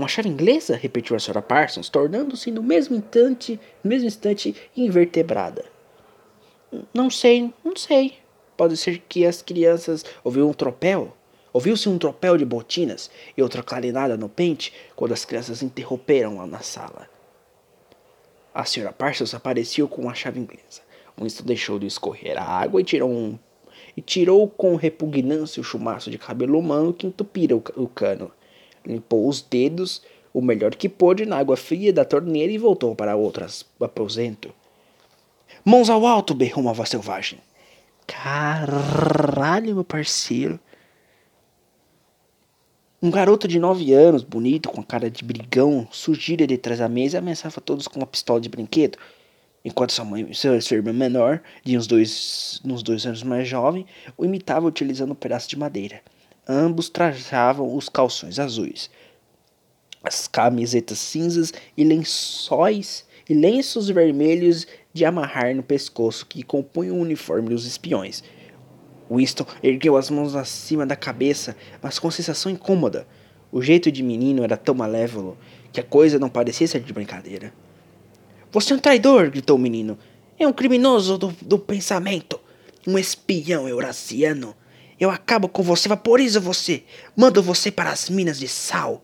Uma 0.00 0.08
chave 0.08 0.30
inglesa? 0.30 0.76
repetiu 0.76 1.14
a 1.14 1.20
senhora 1.20 1.42
Parsons, 1.42 1.90
tornando-se 1.90 2.50
no 2.50 2.62
mesmo 2.62 2.96
instante, 2.96 3.60
no 3.84 3.90
mesmo 3.90 4.06
instante 4.06 4.56
invertebrada. 4.74 5.62
Não 6.94 7.10
sei, 7.10 7.52
não 7.62 7.76
sei. 7.76 8.14
Pode 8.56 8.78
ser 8.78 9.02
que 9.06 9.26
as 9.26 9.42
crianças 9.42 10.02
ouviram 10.24 10.48
um 10.48 10.54
tropel. 10.54 11.14
Ouviu-se 11.52 11.86
um 11.86 11.98
tropel 11.98 12.38
de 12.38 12.46
botinas 12.46 13.10
e 13.36 13.42
outra 13.42 13.62
clarinada 13.62 14.16
no 14.16 14.26
pente 14.26 14.72
quando 14.96 15.12
as 15.12 15.26
crianças 15.26 15.62
interromperam 15.62 16.38
lá 16.38 16.46
na 16.46 16.60
sala. 16.60 17.06
A 18.54 18.64
senhora 18.64 18.94
Parsons 18.94 19.34
apareceu 19.34 19.86
com 19.86 20.00
uma 20.00 20.14
chave 20.14 20.40
inglesa. 20.40 20.80
Winston 21.20 21.44
deixou 21.44 21.78
de 21.78 21.86
escorrer 21.86 22.38
a 22.38 22.42
água 22.42 22.80
e 22.80 22.84
tirou 22.84 23.10
um 23.10 23.38
e 23.94 24.00
tirou 24.00 24.48
com 24.48 24.76
repugnância 24.76 25.60
o 25.60 25.64
chumaço 25.64 26.10
de 26.10 26.16
cabelo 26.16 26.58
humano 26.58 26.94
que 26.94 27.06
entupira 27.06 27.54
o, 27.54 27.62
o 27.76 27.86
cano. 27.86 28.32
Limpou 28.86 29.28
os 29.28 29.42
dedos 29.42 30.02
o 30.32 30.40
melhor 30.40 30.74
que 30.74 30.88
pôde 30.88 31.26
na 31.26 31.38
água 31.38 31.56
fria 31.56 31.92
da 31.92 32.04
torneira 32.04 32.52
e 32.52 32.58
voltou 32.58 32.94
para 32.94 33.16
outro 33.16 33.46
aposento. 33.80 34.52
Mãos 35.64 35.90
ao 35.90 36.06
alto! 36.06 36.34
berrou 36.34 36.62
uma 36.62 36.72
voz 36.72 36.88
selvagem. 36.88 37.38
Caralho, 38.06 39.74
meu 39.74 39.84
parceiro. 39.84 40.58
Um 43.02 43.10
garoto 43.10 43.48
de 43.48 43.58
nove 43.58 43.92
anos, 43.92 44.22
bonito, 44.22 44.68
com 44.68 44.82
cara 44.82 45.10
de 45.10 45.24
brigão, 45.24 45.88
surgira 45.90 46.46
de 46.46 46.58
trás 46.58 46.80
da 46.80 46.88
mesa 46.88 47.16
e 47.16 47.18
ameaçava 47.18 47.60
todos 47.60 47.88
com 47.88 47.98
uma 47.98 48.06
pistola 48.06 48.40
de 48.40 48.48
brinquedo. 48.48 48.98
Enquanto 49.64 49.92
sua 49.92 50.04
mãe, 50.04 50.32
seu, 50.32 50.60
seu 50.60 50.78
irmão 50.78 50.94
menor, 50.94 51.42
de 51.64 51.76
uns 51.76 51.86
dois, 51.86 52.60
uns 52.64 52.82
dois 52.82 53.06
anos 53.06 53.22
mais 53.22 53.48
jovem, 53.48 53.86
o 54.16 54.24
imitava 54.24 54.66
utilizando 54.66 55.12
um 55.12 55.14
pedaço 55.14 55.48
de 55.48 55.58
madeira. 55.58 56.02
Ambos 56.48 56.88
trajavam 56.88 57.76
os 57.76 57.88
calções 57.88 58.38
azuis, 58.38 58.90
as 60.02 60.26
camisetas 60.26 60.98
cinzas 60.98 61.52
e 61.76 61.84
lençóis 61.84 63.04
e 63.28 63.34
lenços 63.34 63.88
vermelhos 63.88 64.66
de 64.92 65.04
amarrar 65.04 65.54
no 65.54 65.62
pescoço 65.62 66.26
que 66.26 66.42
compunham 66.42 66.96
o 66.96 67.00
uniforme 67.00 67.50
dos 67.50 67.66
espiões. 67.66 68.24
Winston 69.10 69.46
ergueu 69.62 69.96
as 69.96 70.08
mãos 70.08 70.34
acima 70.34 70.86
da 70.86 70.96
cabeça, 70.96 71.56
mas 71.82 71.98
com 71.98 72.10
sensação 72.10 72.50
incômoda. 72.50 73.06
O 73.52 73.60
jeito 73.60 73.90
de 73.90 74.02
menino 74.02 74.44
era 74.44 74.56
tão 74.56 74.74
malévolo 74.74 75.36
que 75.72 75.80
a 75.80 75.84
coisa 75.84 76.18
não 76.18 76.28
parecia 76.28 76.66
ser 76.66 76.80
de 76.80 76.92
brincadeira. 76.92 77.52
Você 78.52 78.72
é 78.72 78.76
um 78.76 78.80
traidor! 78.80 79.30
gritou 79.30 79.56
o 79.56 79.60
menino. 79.60 79.98
É 80.38 80.46
um 80.46 80.52
criminoso 80.52 81.18
do, 81.18 81.34
do 81.42 81.58
pensamento. 81.58 82.40
Um 82.86 82.98
espião 82.98 83.68
eurasiano. 83.68 84.54
Eu 85.00 85.10
acabo 85.10 85.48
com 85.48 85.62
você, 85.62 85.88
vaporizo 85.88 86.42
você. 86.42 86.84
Mando 87.16 87.42
você 87.42 87.72
para 87.72 87.90
as 87.90 88.10
minas 88.10 88.38
de 88.38 88.46
sal. 88.46 89.02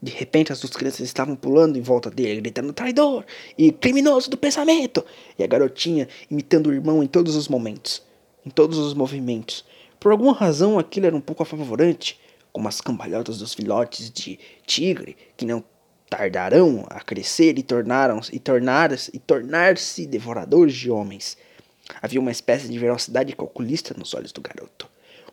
De 0.00 0.12
repente, 0.12 0.52
as 0.52 0.60
duas 0.60 0.76
crianças 0.76 1.00
estavam 1.00 1.34
pulando 1.34 1.76
em 1.76 1.82
volta 1.82 2.08
dele, 2.08 2.40
gritando 2.40 2.72
traidor 2.72 3.24
e 3.58 3.72
criminoso 3.72 4.30
do 4.30 4.38
pensamento. 4.38 5.04
E 5.36 5.42
a 5.42 5.46
garotinha 5.48 6.06
imitando 6.30 6.68
o 6.68 6.72
irmão 6.72 7.02
em 7.02 7.08
todos 7.08 7.34
os 7.34 7.48
momentos, 7.48 8.00
em 8.46 8.50
todos 8.50 8.78
os 8.78 8.94
movimentos. 8.94 9.64
Por 9.98 10.12
alguma 10.12 10.32
razão, 10.32 10.78
aquilo 10.78 11.06
era 11.06 11.16
um 11.16 11.20
pouco 11.20 11.42
apavorante, 11.42 12.20
como 12.52 12.68
as 12.68 12.80
cambalhotas 12.80 13.38
dos 13.38 13.54
filhotes 13.54 14.10
de 14.10 14.38
tigre 14.64 15.16
que 15.36 15.44
não 15.44 15.64
tardarão 16.08 16.86
a 16.88 17.00
crescer 17.00 17.58
e 17.58 17.62
tornaram 17.64 18.20
e 18.32 18.38
tornar 18.38 18.92
e 19.12 19.18
tornar-se 19.18 20.06
devoradores 20.06 20.74
de 20.74 20.90
homens. 20.90 21.36
Havia 22.00 22.20
uma 22.20 22.30
espécie 22.30 22.68
de 22.68 22.78
velocidade 22.78 23.34
calculista 23.34 23.94
nos 23.98 24.14
olhos 24.14 24.32
do 24.32 24.40
garoto, 24.40 24.88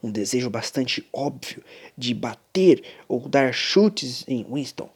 um 0.05 0.11
desejo 0.11 0.49
bastante 0.49 1.03
óbvio 1.11 1.63
de 1.97 2.13
bater 2.13 2.83
ou 3.07 3.27
dar 3.27 3.51
chutes 3.53 4.23
em 4.27 4.45
Winston. 4.47 4.89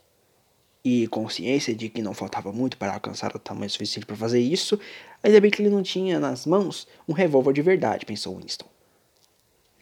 E 0.86 1.08
consciência 1.08 1.76
de 1.76 1.90
que 1.90 2.02
não 2.02 2.14
faltava 2.14 2.54
muito 2.54 2.78
para 2.78 2.94
alcançar 2.94 3.36
o 3.36 3.40
tamanho 3.40 3.70
suficiente 3.70 4.06
para 4.06 4.16
fazer 4.16 4.40
isso, 4.40 4.80
ainda 5.24 5.42
bem 5.42 5.50
que 5.50 5.62
ele 5.62 5.70
não 5.70 5.82
tinha 5.82 6.20
nas 6.20 6.46
mãos 6.46 6.88
um 7.08 7.14
revólver 7.14 7.54
de 7.54 7.62
verdade, 7.62 8.06
pensou 8.06 8.38
Winston. 8.38 8.68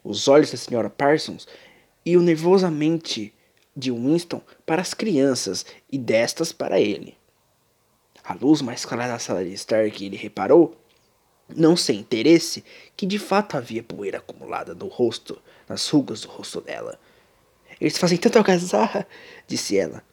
Os 0.04 0.28
olhos 0.28 0.50
da 0.50 0.58
senhora 0.58 0.90
Parsons 0.90 1.46
iam 2.06 2.22
nervosamente 2.22 3.34
de 3.76 3.92
Winston 3.92 4.42
para 4.66 4.82
as 4.82 4.94
crianças 4.94 5.66
e 5.92 5.98
destas 5.98 6.54
para 6.54 6.80
ele. 6.80 7.18
A 8.24 8.34
luz 8.34 8.62
mais 8.62 8.86
clara 8.86 9.08
da 9.08 9.20
sala 9.20 9.44
de 9.44 9.54
estar 9.54 9.90
que 9.92 10.06
ele 10.06 10.16
reparou, 10.16 10.76
não 11.56 11.78
sem 11.78 12.00
interesse, 12.00 12.64
que 12.96 13.06
de 13.06 13.20
fato 13.20 13.56
havia 13.56 13.84
poeira 13.84 14.18
acumulada 14.18 14.74
no 14.74 14.88
rosto, 14.88 15.42
nas 15.68 15.88
rugas 15.90 16.22
do 16.22 16.28
rosto 16.28 16.62
dela. 16.62 17.00
Eles 17.80 17.98
fazem 17.98 18.18
tanta 18.18 18.40
algazarra, 18.40 19.08
disse 19.48 19.78
ela. 19.78 20.04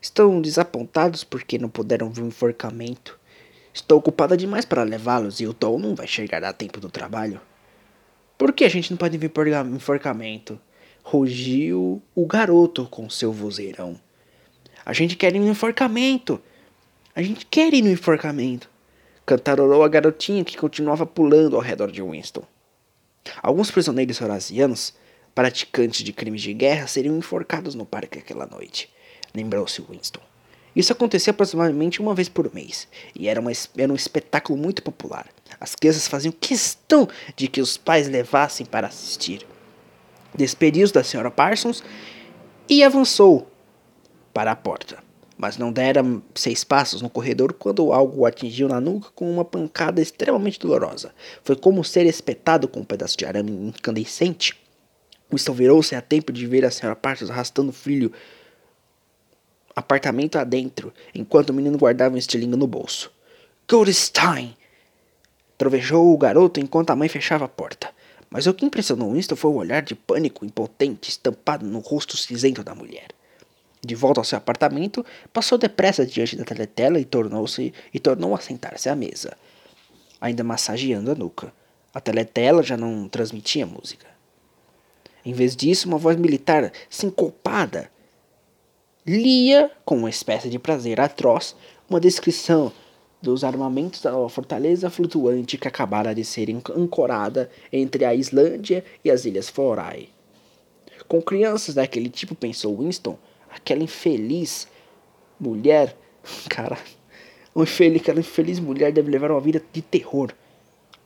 Estão 0.00 0.40
desapontados 0.40 1.24
porque 1.24 1.58
não 1.58 1.68
puderam 1.68 2.10
ver 2.10 2.22
o 2.22 2.26
enforcamento. 2.26 3.18
Estou 3.72 3.98
ocupada 3.98 4.36
demais 4.36 4.64
para 4.64 4.82
levá-los 4.82 5.40
e 5.40 5.46
o 5.46 5.54
Tom 5.54 5.78
não 5.78 5.94
vai 5.94 6.06
chegar 6.06 6.44
a 6.44 6.52
tempo 6.52 6.80
do 6.80 6.90
trabalho. 6.90 7.40
Por 8.36 8.52
que 8.52 8.64
a 8.64 8.68
gente 8.68 8.90
não 8.90 8.98
pode 8.98 9.16
ver 9.18 9.30
enforcamento? 9.74 10.58
rugiu 11.02 12.00
o 12.14 12.26
garoto 12.26 12.86
com 12.86 13.10
seu 13.10 13.32
vozeirão. 13.32 13.98
A 14.84 14.92
gente 14.92 15.16
quer 15.16 15.34
ir 15.34 15.40
no 15.40 15.48
enforcamento. 15.48 16.40
A 17.14 17.22
gente 17.22 17.44
quer 17.46 17.72
ir 17.74 17.82
no 17.82 17.90
enforcamento. 17.90 18.70
Cantarolou 19.24 19.84
a 19.84 19.88
garotinha 19.88 20.44
que 20.44 20.56
continuava 20.56 21.06
pulando 21.06 21.56
ao 21.56 21.62
redor 21.62 21.90
de 21.90 22.02
Winston. 22.02 22.42
Alguns 23.42 23.70
prisioneiros 23.70 24.20
eurasianos, 24.20 24.94
praticantes 25.34 26.02
de 26.02 26.12
crimes 26.12 26.42
de 26.42 26.52
guerra, 26.52 26.86
seriam 26.86 27.16
enforcados 27.16 27.74
no 27.74 27.86
parque 27.86 28.18
aquela 28.18 28.46
noite, 28.46 28.90
lembrou-se 29.34 29.80
Winston. 29.80 30.20
Isso 30.74 30.92
acontecia 30.92 31.30
aproximadamente 31.30 32.00
uma 32.00 32.14
vez 32.14 32.28
por 32.28 32.52
mês, 32.52 32.88
e 33.14 33.28
era, 33.28 33.40
uma, 33.40 33.52
era 33.76 33.92
um 33.92 33.96
espetáculo 33.96 34.58
muito 34.58 34.82
popular. 34.82 35.28
As 35.60 35.74
crianças 35.74 36.08
faziam 36.08 36.32
questão 36.32 37.08
de 37.36 37.46
que 37.46 37.60
os 37.60 37.76
pais 37.76 38.08
levassem 38.08 38.66
para 38.66 38.88
assistir 38.88 39.46
despediu-se 40.34 40.92
da 40.92 41.04
senhora 41.04 41.30
Parsons 41.30 41.82
e 42.68 42.82
avançou 42.82 43.50
para 44.32 44.52
a 44.52 44.56
porta. 44.56 44.98
Mas 45.42 45.58
não 45.58 45.72
dera 45.72 46.04
seis 46.36 46.62
passos 46.62 47.02
no 47.02 47.10
corredor 47.10 47.52
quando 47.52 47.92
algo 47.92 48.20
o 48.20 48.26
atingiu 48.26 48.68
na 48.68 48.80
nuca 48.80 49.10
com 49.12 49.28
uma 49.28 49.44
pancada 49.44 50.00
extremamente 50.00 50.56
dolorosa. 50.56 51.12
Foi 51.42 51.56
como 51.56 51.82
ser 51.82 52.06
espetado 52.06 52.68
com 52.68 52.78
um 52.78 52.84
pedaço 52.84 53.18
de 53.18 53.26
arame 53.26 53.50
incandescente. 53.50 54.56
Winston 55.28 55.52
virou-se 55.52 55.96
a 55.96 56.00
tempo 56.00 56.32
de 56.32 56.46
ver 56.46 56.64
a 56.64 56.70
senhora 56.70 56.94
Parsons 56.94 57.28
arrastando 57.28 57.70
o 57.70 57.72
filho 57.72 58.12
apartamento 59.74 60.38
adentro, 60.38 60.94
enquanto 61.12 61.50
o 61.50 61.54
menino 61.54 61.76
guardava 61.76 62.14
um 62.14 62.18
estilingue 62.18 62.56
no 62.56 62.68
bolso. 62.68 63.10
Goldstein! 63.68 64.54
Trovejou 65.58 66.14
o 66.14 66.18
garoto 66.18 66.60
enquanto 66.60 66.90
a 66.90 66.96
mãe 66.96 67.08
fechava 67.08 67.46
a 67.46 67.48
porta. 67.48 67.90
Mas 68.30 68.46
o 68.46 68.54
que 68.54 68.64
impressionou 68.64 69.12
Winston 69.12 69.34
foi 69.34 69.50
o 69.50 69.56
olhar 69.56 69.82
de 69.82 69.96
pânico 69.96 70.44
impotente 70.44 71.10
estampado 71.10 71.66
no 71.66 71.80
rosto 71.80 72.16
cinzento 72.16 72.62
da 72.62 72.76
mulher. 72.76 73.08
De 73.84 73.94
volta 73.96 74.20
ao 74.20 74.24
seu 74.24 74.38
apartamento, 74.38 75.04
passou 75.32 75.58
depressa 75.58 76.06
diante 76.06 76.36
da 76.36 76.44
teletela 76.44 77.00
e 77.00 77.04
tornou-se 77.04 77.74
e 77.92 77.98
tornou 77.98 78.34
a 78.34 78.38
sentar-se 78.38 78.88
à 78.88 78.94
mesa, 78.94 79.36
ainda 80.20 80.44
massageando 80.44 81.10
a 81.10 81.14
nuca. 81.14 81.52
A 81.92 82.00
teletela 82.00 82.62
já 82.62 82.76
não 82.76 83.08
transmitia 83.08 83.66
música. 83.66 84.06
Em 85.24 85.32
vez 85.32 85.56
disso, 85.56 85.88
uma 85.88 85.98
voz 85.98 86.16
militar 86.16 86.72
sincopada 86.88 87.90
lia, 89.04 89.70
com 89.84 89.96
uma 89.96 90.10
espécie 90.10 90.48
de 90.48 90.60
prazer 90.60 91.00
atroz, 91.00 91.56
uma 91.90 92.00
descrição 92.00 92.72
dos 93.20 93.44
armamentos 93.44 94.00
da 94.00 94.28
fortaleza 94.28 94.90
flutuante 94.90 95.58
que 95.58 95.68
acabara 95.68 96.14
de 96.14 96.24
ser 96.24 96.48
ancorada 96.50 97.50
entre 97.72 98.04
a 98.04 98.14
Islândia 98.14 98.84
e 99.04 99.10
as 99.10 99.24
Ilhas 99.24 99.48
Forai. 99.48 100.08
Com 101.08 101.20
crianças 101.20 101.74
daquele 101.74 102.08
tipo, 102.08 102.34
pensou 102.34 102.78
Winston, 102.78 103.18
aquela 103.54 103.82
infeliz 103.82 104.66
mulher, 105.38 105.96
cara, 106.48 106.78
infeliz, 107.56 108.00
aquela 108.00 108.20
infeliz 108.20 108.58
mulher 108.58 108.92
deve 108.92 109.10
levar 109.10 109.30
uma 109.30 109.40
vida 109.40 109.62
de 109.72 109.82
terror. 109.82 110.32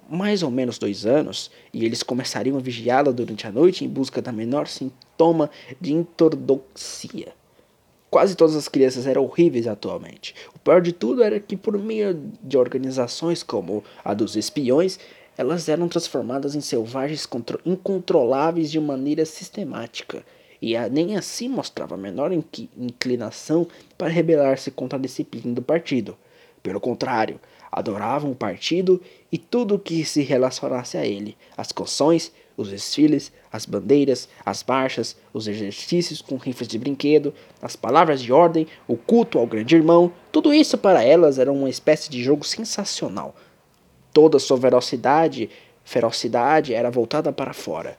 Mais 0.09 0.43
ou 0.45 0.51
menos 0.51 0.79
dois 0.79 1.05
anos, 1.05 1.51
e 1.73 1.85
eles 1.85 2.03
começariam 2.03 2.57
a 2.57 2.61
vigiá-la 2.61 3.11
durante 3.11 3.47
a 3.47 3.51
noite 3.51 3.85
em 3.85 3.89
busca 3.89 4.23
da 4.23 4.31
menor 4.31 4.69
sintoma 4.69 5.51
de 5.81 5.93
intordoxia. 5.93 7.33
Quase 8.09 8.37
todas 8.37 8.55
as 8.55 8.69
crianças 8.69 9.05
eram 9.05 9.25
horríveis 9.25 9.67
atualmente. 9.67 10.33
O 10.55 10.61
pior 10.61 10.81
de 10.81 10.93
tudo 10.93 11.25
era 11.25 11.41
que, 11.41 11.57
por 11.57 11.77
meio 11.77 12.15
de 12.41 12.57
organizações 12.57 13.43
como 13.43 13.83
a 14.05 14.15
dos 14.15 14.37
espiões, 14.37 14.97
elas 15.37 15.69
eram 15.69 15.89
transformadas 15.89 16.55
em 16.55 16.61
selvagens 16.61 17.29
incontroláveis 17.65 18.71
de 18.71 18.81
maneira 18.81 19.27
sistemática, 19.27 20.25
e 20.61 20.77
nem 20.91 21.17
assim 21.17 21.49
mostrava 21.49 21.95
a 21.95 21.99
menor 21.99 22.33
inclinação 22.33 23.67
para 23.97 24.09
rebelar-se 24.09 24.71
contra 24.71 24.99
a 24.99 25.03
disciplina 25.03 25.55
do 25.55 25.63
partido. 25.63 26.17
Pelo 26.63 26.81
contrário, 26.81 27.41
adoravam 27.71 28.31
o 28.31 28.37
partido 28.37 29.01
e 29.31 29.39
tudo 29.39 29.75
o 29.75 29.79
que 29.79 30.05
se 30.05 30.23
relacionasse 30.23 30.97
a 30.97 31.07
ele, 31.07 31.37
as 31.57 31.73
canções, 31.73 32.33
os 32.57 32.71
desfiles, 32.71 33.31
as 33.53 33.67
bandeiras, 33.67 34.29
as 34.45 34.65
marchas, 34.65 35.17
os 35.33 35.47
exercícios 35.47 36.23
com 36.23 36.37
rifles 36.37 36.69
de 36.69 36.79
brinquedo, 36.79 37.35
as 37.61 37.77
palavras 37.77 38.23
de 38.23 38.33
ordem, 38.33 38.67
o 38.89 38.97
culto 38.97 39.39
ao 39.39 39.47
grande 39.47 39.77
irmão, 39.77 40.11
tudo 40.33 40.55
isso 40.55 40.79
para 40.79 41.05
elas 41.05 41.39
era 41.39 41.53
uma 41.53 41.69
espécie 41.69 42.11
de 42.11 42.23
jogo 42.23 42.45
sensacional. 42.45 43.37
Toda 44.13 44.39
sua 44.39 44.57
velocidade, 44.57 45.51
ferocidade 45.85 46.73
era 46.73 46.91
voltada 46.91 47.31
para 47.31 47.53
fora, 47.53 47.99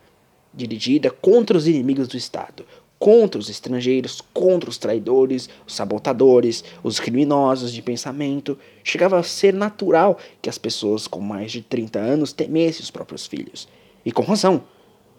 dirigida 0.58 1.12
contra 1.12 1.56
os 1.56 1.68
inimigos 1.68 2.08
do 2.08 2.18
Estado, 2.18 2.66
contra 3.00 3.40
os 3.40 3.48
estrangeiros, 3.48 4.22
contra 4.34 4.70
os 4.70 4.78
traidores, 4.78 5.48
os 5.66 5.76
sabotadores, 5.76 6.64
os 6.84 7.00
criminosos 7.00 7.72
de 7.72 7.82
pensamento. 7.82 8.58
Chegava 8.84 9.20
a 9.20 9.24
ser 9.24 9.54
natural 9.54 10.18
que 10.42 10.50
as 10.50 10.58
pessoas 10.58 11.08
com 11.08 11.22
mais 11.22 11.52
de 11.52 11.62
30 11.62 12.00
anos 12.00 12.34
temessem 12.34 12.82
os 12.82 12.92
próprios 12.92 13.28
filhos. 13.28 13.68
E 14.04 14.12
com 14.12 14.24
razão, 14.24 14.64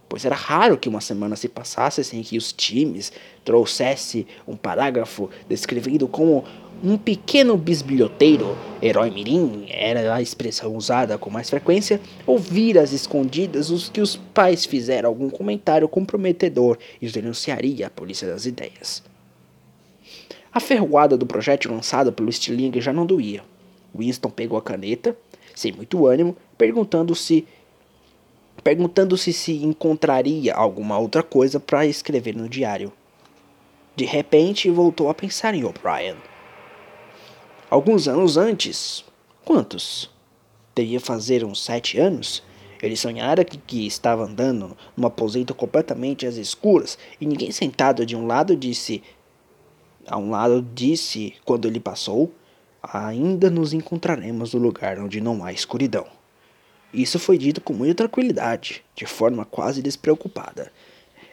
pois 0.08 0.24
era 0.24 0.34
raro 0.34 0.78
que 0.78 0.88
uma 0.88 1.00
semana 1.00 1.36
se 1.36 1.48
passasse 1.48 2.02
sem 2.02 2.22
que 2.22 2.36
os 2.36 2.52
times 2.52 3.12
trouxesse 3.44 4.26
um 4.46 4.56
parágrafo 4.56 5.30
descrevendo 5.48 6.08
como 6.08 6.44
um 6.82 6.96
pequeno 6.96 7.56
bisbilhoteiro, 7.56 8.56
herói 8.80 9.10
mirim, 9.10 9.66
era 9.68 10.14
a 10.14 10.22
expressão 10.22 10.76
usada 10.76 11.18
com 11.18 11.30
mais 11.30 11.50
frequência, 11.50 12.00
ouvir 12.26 12.78
às 12.78 12.92
escondidas 12.92 13.70
os 13.70 13.88
que 13.88 14.00
os 14.00 14.16
pais 14.16 14.64
fizeram 14.64 15.08
algum 15.08 15.28
comentário 15.28 15.88
comprometedor 15.88 16.78
e 17.00 17.06
os 17.06 17.12
denunciaria 17.12 17.88
à 17.88 17.90
polícia 17.90 18.28
das 18.28 18.46
ideias. 18.46 19.02
A 20.52 20.60
ferroada 20.60 21.16
do 21.16 21.26
projétil 21.26 21.72
lançado 21.72 22.12
pelo 22.12 22.30
Stirling 22.30 22.80
já 22.80 22.92
não 22.92 23.04
doía. 23.04 23.42
Winston 23.94 24.30
pegou 24.30 24.56
a 24.56 24.62
caneta, 24.62 25.16
sem 25.54 25.72
muito 25.72 26.06
ânimo, 26.06 26.36
perguntando 26.56 27.14
se 27.14 27.46
perguntando-se 28.62 29.32
se 29.32 29.64
encontraria 29.64 30.52
alguma 30.52 30.98
outra 30.98 31.22
coisa 31.22 31.60
para 31.60 31.86
escrever 31.86 32.34
no 32.34 32.48
diário. 32.48 32.92
De 33.94 34.04
repente, 34.04 34.68
voltou 34.68 35.08
a 35.08 35.14
pensar 35.14 35.54
em 35.54 35.64
O'Brien. 35.64 36.16
Alguns 37.70 38.08
anos 38.08 38.38
antes, 38.38 39.04
quantos? 39.44 40.08
Devia 40.74 40.98
fazer 40.98 41.44
uns 41.44 41.62
sete 41.62 41.98
anos. 41.98 42.42
Ele 42.82 42.96
sonhara 42.96 43.44
que, 43.44 43.58
que 43.58 43.86
estava 43.86 44.24
andando 44.24 44.74
num 44.96 45.06
aposento 45.06 45.54
completamente 45.54 46.24
às 46.24 46.36
escuras 46.36 46.96
e 47.20 47.26
ninguém 47.26 47.52
sentado 47.52 48.06
de 48.06 48.16
um 48.16 48.26
lado 48.26 48.56
disse. 48.56 49.02
A 50.06 50.16
um 50.16 50.30
lado 50.30 50.66
disse, 50.74 51.34
quando 51.44 51.68
ele 51.68 51.78
passou, 51.78 52.32
ainda 52.82 53.50
nos 53.50 53.74
encontraremos 53.74 54.54
no 54.54 54.60
lugar 54.60 54.98
onde 54.98 55.20
não 55.20 55.44
há 55.44 55.52
escuridão. 55.52 56.06
Isso 56.90 57.18
foi 57.18 57.36
dito 57.36 57.60
com 57.60 57.74
muita 57.74 57.96
tranquilidade, 57.96 58.82
de 58.94 59.04
forma 59.04 59.44
quase 59.44 59.82
despreocupada. 59.82 60.72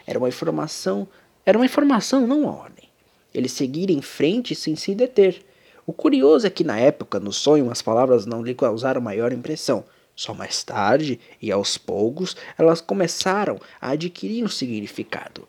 Era 0.05 0.19
uma 0.19 0.27
informação, 0.27 1.07
era 1.45 1.57
uma 1.57 1.65
informação, 1.65 2.27
não 2.27 2.41
uma 2.41 2.57
ordem. 2.57 2.89
Ele 3.33 3.47
seguira 3.47 3.93
em 3.93 4.01
frente 4.01 4.53
sem 4.53 4.75
se 4.75 4.93
deter 4.93 5.41
o 5.85 5.93
curioso 5.93 6.47
é 6.47 6.49
que 6.49 6.63
na 6.63 6.79
época, 6.79 7.19
no 7.19 7.31
sonho, 7.31 7.69
as 7.69 7.81
palavras 7.81 8.25
não 8.25 8.41
lhe 8.41 8.55
causaram 8.55 8.99
maior 8.99 9.31
impressão. 9.31 9.83
Só 10.15 10.33
mais 10.33 10.63
tarde, 10.63 11.19
e 11.41 11.51
aos 11.51 11.77
poucos, 11.77 12.35
elas 12.57 12.81
começaram 12.81 13.59
a 13.79 13.91
adquirir 13.91 14.43
um 14.43 14.47
significado. 14.47 15.47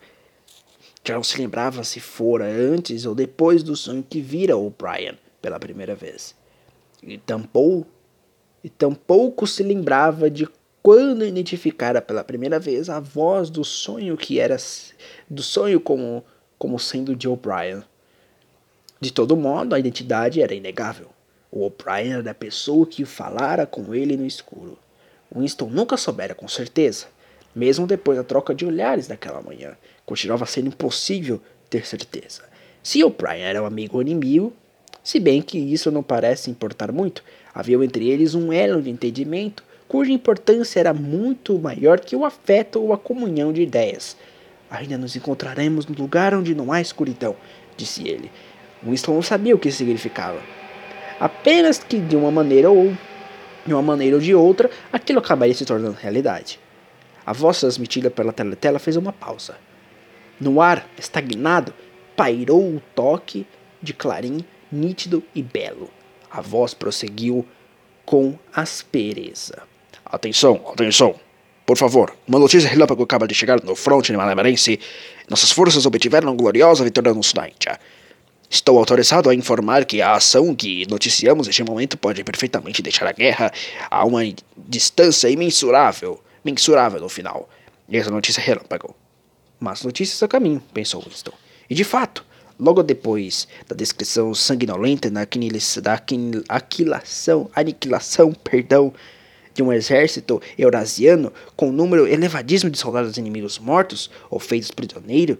Já 1.04 1.14
não 1.14 1.22
se 1.22 1.38
lembrava 1.38 1.84
se 1.84 2.00
fora 2.00 2.44
antes 2.44 3.06
ou 3.06 3.14
depois 3.14 3.62
do 3.62 3.76
sonho 3.76 4.04
que 4.08 4.20
vira 4.20 4.56
O'Brien 4.56 5.16
pela 5.40 5.58
primeira 5.60 5.94
vez. 5.94 6.34
E 7.02 7.16
tampouco, 7.16 7.86
e 8.62 8.68
tampouco 8.68 9.46
se 9.46 9.62
lembrava 9.62 10.28
de 10.28 10.48
quando 10.82 11.24
identificara 11.24 12.02
pela 12.02 12.24
primeira 12.24 12.58
vez 12.58 12.90
a 12.90 12.98
voz 12.98 13.48
do 13.48 13.64
sonho 13.64 14.16
que 14.16 14.40
era 14.40 14.56
do 15.30 15.42
sonho 15.42 15.80
como, 15.80 16.24
como 16.58 16.78
sendo 16.78 17.14
de 17.14 17.28
O'Brien. 17.28 17.84
De 19.00 19.12
todo 19.12 19.36
modo, 19.36 19.74
a 19.74 19.78
identidade 19.78 20.40
era 20.40 20.54
inegável. 20.54 21.08
O 21.50 21.64
O'Brien 21.64 22.14
era 22.14 22.30
a 22.30 22.34
pessoa 22.34 22.86
que 22.86 23.04
falara 23.04 23.66
com 23.66 23.94
ele 23.94 24.16
no 24.16 24.26
escuro. 24.26 24.78
Winston 25.34 25.68
nunca 25.68 25.96
soubera 25.96 26.34
com 26.34 26.48
certeza, 26.48 27.06
mesmo 27.54 27.86
depois 27.86 28.16
da 28.16 28.24
troca 28.24 28.54
de 28.54 28.64
olhares 28.64 29.06
daquela 29.06 29.42
manhã. 29.42 29.76
Continuava 30.04 30.46
sendo 30.46 30.68
impossível 30.68 31.40
ter 31.68 31.86
certeza. 31.86 32.42
Se 32.82 33.02
O'Brien 33.02 33.42
era 33.42 33.62
um 33.62 33.66
amigo 33.66 33.96
ou 33.96 34.02
inimigo, 34.02 34.52
se 35.02 35.20
bem 35.20 35.42
que 35.42 35.58
isso 35.58 35.90
não 35.90 36.02
parece 36.02 36.50
importar 36.50 36.90
muito, 36.90 37.22
havia 37.54 37.76
entre 37.84 38.08
eles 38.08 38.34
um 38.34 38.52
elo 38.52 38.82
de 38.82 38.90
entendimento 38.90 39.62
cuja 39.88 40.10
importância 40.10 40.80
era 40.80 40.92
muito 40.92 41.58
maior 41.58 42.00
que 42.00 42.16
o 42.16 42.24
afeto 42.24 42.82
ou 42.82 42.92
a 42.92 42.98
comunhão 42.98 43.52
de 43.52 43.62
ideias. 43.62 44.16
Ainda 44.68 44.98
nos 44.98 45.14
encontraremos 45.14 45.86
no 45.86 45.96
lugar 45.96 46.34
onde 46.34 46.54
não 46.54 46.72
há 46.72 46.80
escuridão, 46.80 47.36
disse 47.76 48.06
ele. 48.06 48.30
Winston 48.90 49.14
não 49.14 49.22
sabia 49.22 49.54
o 49.54 49.58
que 49.58 49.70
significava. 49.70 50.40
Apenas 51.18 51.78
que 51.78 51.98
de 51.98 52.16
uma 52.16 52.30
maneira 52.30 52.70
ou 52.70 52.96
de 53.66 53.72
uma 53.72 53.82
maneira 53.82 54.16
ou 54.16 54.22
de 54.22 54.34
outra, 54.34 54.70
aquilo 54.92 55.18
acabaria 55.18 55.54
se 55.54 55.64
tornando 55.64 55.96
realidade. 56.00 56.60
A 57.24 57.32
voz 57.32 57.58
transmitida 57.58 58.10
pela 58.10 58.32
teletela 58.32 58.78
fez 58.78 58.96
uma 58.96 59.12
pausa. 59.12 59.56
No 60.40 60.60
ar, 60.60 60.86
estagnado, 60.98 61.74
pairou 62.14 62.62
o 62.62 62.82
toque 62.94 63.46
de 63.82 63.92
clarim 63.92 64.44
nítido 64.70 65.22
e 65.34 65.42
belo. 65.42 65.90
A 66.30 66.40
voz 66.40 66.74
prosseguiu 66.74 67.46
com 68.04 68.38
aspereza. 68.54 69.62
Atenção, 70.04 70.60
atenção. 70.72 71.14
Por 71.64 71.76
favor, 71.76 72.16
uma 72.28 72.38
notícia 72.38 72.70
relâmpago 72.70 73.02
acaba 73.02 73.26
de 73.26 73.34
chegar 73.34 73.60
no 73.64 73.74
fronte 73.74 74.12
malamarense. 74.12 74.78
Nossas 75.28 75.50
forças 75.50 75.84
obtiveram 75.84 76.36
gloriosa 76.36 76.84
vitória 76.84 77.12
no 77.12 77.24
Sudaita. 77.24 77.80
Estou 78.48 78.78
autorizado 78.78 79.28
a 79.28 79.34
informar 79.34 79.84
que 79.84 80.00
a 80.00 80.14
ação 80.14 80.54
que 80.54 80.86
noticiamos 80.88 81.46
neste 81.46 81.64
momento 81.64 81.98
pode 81.98 82.22
perfeitamente 82.22 82.80
deixar 82.80 83.06
a 83.06 83.12
guerra 83.12 83.52
a 83.90 84.04
uma 84.04 84.22
distância 84.56 85.28
imensurável, 85.28 86.22
mensurável 86.44 87.00
no 87.00 87.08
final. 87.08 87.48
E 87.88 87.96
essa 87.96 88.10
notícia 88.10 88.40
é 88.40 88.44
relâmpago. 88.44 88.94
Mas 89.58 89.82
notícias 89.82 90.22
a 90.22 90.28
caminho, 90.28 90.62
pensou 90.72 91.02
Winston. 91.02 91.32
E 91.68 91.74
de 91.74 91.82
fato, 91.82 92.24
logo 92.58 92.82
depois 92.82 93.48
da 93.68 93.74
descrição 93.74 94.32
sanguinolenta 94.34 95.10
da, 95.10 95.26
da 95.82 96.02
aquilação, 96.48 97.50
aniquilação, 97.54 98.32
perdão, 98.32 98.94
de 99.56 99.62
um 99.62 99.72
exército 99.72 100.40
eurasiano 100.58 101.32
com 101.56 101.70
um 101.70 101.72
número 101.72 102.06
elevadíssimo 102.06 102.70
de 102.70 102.78
soldados 102.78 103.16
inimigos 103.16 103.58
mortos 103.58 104.10
ou 104.30 104.38
feitos 104.38 104.70
prisioneiros, 104.70 105.38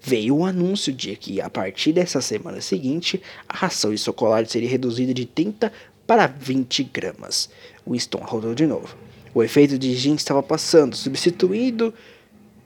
veio 0.00 0.36
o 0.36 0.44
anúncio 0.44 0.92
de 0.92 1.16
que, 1.16 1.40
a 1.40 1.50
partir 1.50 1.92
dessa 1.92 2.20
semana 2.20 2.60
seguinte, 2.60 3.20
a 3.48 3.56
ração 3.56 3.90
de 3.90 3.98
chocolate 3.98 4.50
seria 4.50 4.68
reduzida 4.68 5.12
de 5.12 5.26
30 5.26 5.72
para 6.06 6.26
20 6.26 6.84
gramas. 6.84 7.50
Winston 7.86 8.18
rodou 8.18 8.54
de 8.54 8.66
novo. 8.66 8.96
O 9.34 9.42
efeito 9.42 9.78
de 9.78 9.94
gin 9.94 10.14
estava 10.14 10.42
passando, 10.42 10.96
substituído 10.96 11.92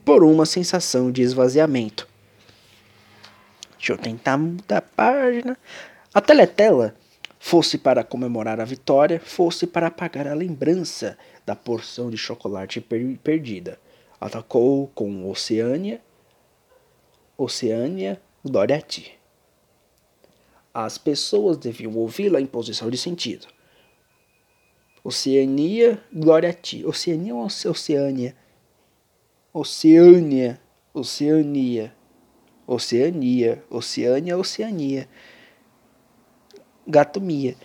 por 0.05 0.23
uma 0.23 0.45
sensação 0.45 1.11
de 1.11 1.21
esvaziamento. 1.21 2.07
Deixa 3.77 3.93
eu 3.93 3.97
tentar 3.97 4.37
mudar 4.37 4.77
a 4.77 4.81
página. 4.81 5.57
A 6.13 6.21
teletela, 6.21 6.95
fosse 7.39 7.77
para 7.77 8.05
comemorar 8.05 8.61
a 8.61 8.65
vitória, 8.65 9.19
fosse 9.19 9.67
para 9.67 9.87
apagar 9.87 10.27
a 10.27 10.33
lembrança 10.33 11.17
da 11.45 11.53
porção 11.53 12.09
de 12.09 12.17
chocolate 12.17 12.79
per 12.79 13.17
perdida. 13.21 13.77
Atacou 14.21 14.87
com 14.95 15.29
Oceânia 15.29 15.99
Oceânia, 17.43 18.21
glória 18.41 18.77
a 18.77 18.81
ti. 18.81 19.19
As 20.73 20.97
pessoas 20.97 21.57
deviam 21.57 21.93
ouvi-la 21.97 22.39
em 22.39 22.45
posição 22.45 22.89
de 22.89 22.97
sentido. 22.97 23.47
Oceania, 25.03 26.01
glória 26.11 26.49
a 26.49 26.53
ti. 26.53 26.85
Oceania 26.85 27.35
ou 27.35 27.45
Oceânia? 27.45 28.33
Oceânia, 29.51 30.61
Oceania. 30.93 31.93
Oceania, 32.65 33.63
Oceânia, 33.69 34.37
Oceania. 34.37 35.09
Gato 36.87 37.19
Mia. 37.19 37.57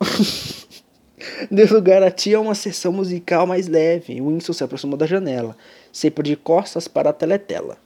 Deu 1.50 1.68
lugar 1.70 2.02
a 2.02 2.10
ti 2.10 2.34
a 2.34 2.40
uma 2.40 2.54
sessão 2.54 2.90
musical 2.90 3.46
mais 3.46 3.68
leve. 3.68 4.22
Winston 4.22 4.54
se 4.54 4.64
aproximou 4.64 4.96
da 4.96 5.06
janela, 5.06 5.54
sempre 5.92 6.30
de 6.30 6.34
costas 6.34 6.88
para 6.88 7.10
a 7.10 7.12
teletela. 7.12 7.81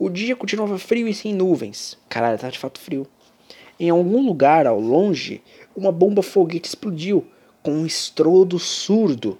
O 0.00 0.08
dia 0.08 0.36
continuava 0.36 0.78
frio 0.78 1.08
e 1.08 1.14
sem 1.14 1.34
nuvens. 1.34 1.98
Caralho, 2.08 2.38
tá 2.38 2.48
de 2.48 2.58
fato 2.58 2.78
frio. 2.78 3.04
Em 3.80 3.90
algum 3.90 4.24
lugar 4.24 4.64
ao 4.64 4.78
longe, 4.78 5.42
uma 5.74 5.90
bomba 5.90 6.22
foguete 6.22 6.68
explodiu 6.68 7.26
com 7.64 7.72
um 7.72 7.84
estrondo 7.84 8.60
surdo, 8.60 9.36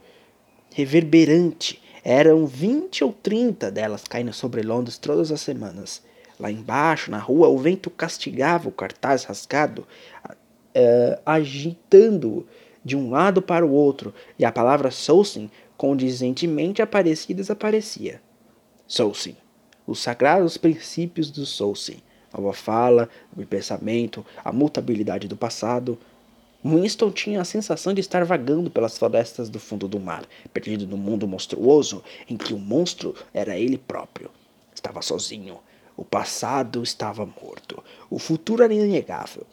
reverberante. 0.75 1.81
Eram 2.03 2.45
20 2.45 3.05
ou 3.05 3.13
30 3.13 3.71
delas 3.71 4.03
caindo 4.03 4.33
sobre 4.33 4.63
Londres 4.63 4.99
todas 4.99 5.31
as 5.31 5.41
semanas. 5.41 6.03
Lá 6.41 6.51
embaixo, 6.51 7.09
na 7.09 7.19
rua, 7.19 7.49
o 7.49 7.59
vento 7.59 7.89
castigava 7.89 8.69
o 8.69 8.73
cartaz 8.73 9.23
rasgado, 9.25 9.87
uh, 10.29 11.21
agitando 11.25 12.49
de 12.85 12.97
um 12.97 13.11
lado 13.11 13.41
para 13.41 13.65
o 13.65 13.71
outro, 13.71 14.13
e 14.37 14.45
a 14.45 14.51
palavra 14.51 14.91
Sousin 14.91 15.49
condizentemente 15.77 16.83
aparecia 16.83 17.33
e 17.33 17.37
desaparecia. 17.37 18.21
Sousin 18.87 19.37
os 19.89 20.01
sagrados 20.01 20.59
princípios 20.59 21.31
do 21.31 21.47
Soulsin, 21.47 22.03
a 22.31 22.39
boa 22.39 22.53
fala, 22.53 23.09
o 23.35 23.47
pensamento, 23.47 24.25
a 24.45 24.53
mutabilidade 24.53 25.27
do 25.27 25.35
passado. 25.35 25.99
Winston 26.63 27.11
tinha 27.11 27.41
a 27.41 27.45
sensação 27.45 27.95
de 27.95 28.01
estar 28.03 28.23
vagando 28.23 28.71
pelas 28.71 28.99
florestas 28.99 29.49
do 29.49 29.59
fundo 29.59 29.89
do 29.89 29.99
mar, 29.99 30.27
perdido 30.53 30.87
no 30.87 30.99
mundo 30.99 31.27
monstruoso 31.27 32.05
em 32.29 32.37
que 32.37 32.53
o 32.53 32.59
monstro 32.59 33.15
era 33.33 33.57
ele 33.57 33.79
próprio. 33.79 34.31
Estava 34.75 35.01
sozinho. 35.01 35.59
O 35.97 36.05
passado 36.05 36.83
estava 36.83 37.25
morto. 37.25 37.83
O 38.11 38.19
futuro 38.19 38.63
era 38.63 38.75
inegável. 38.75 39.47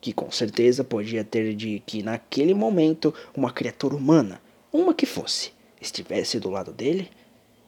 Que 0.00 0.12
com 0.12 0.28
certeza 0.28 0.82
podia 0.82 1.22
ter 1.22 1.54
de 1.54 1.80
que 1.86 2.02
naquele 2.02 2.52
momento 2.52 3.14
uma 3.32 3.52
criatura 3.52 3.94
humana, 3.94 4.40
uma 4.72 4.92
que 4.92 5.06
fosse, 5.06 5.52
estivesse 5.80 6.40
do 6.40 6.50
lado 6.50 6.72
dele? 6.72 7.08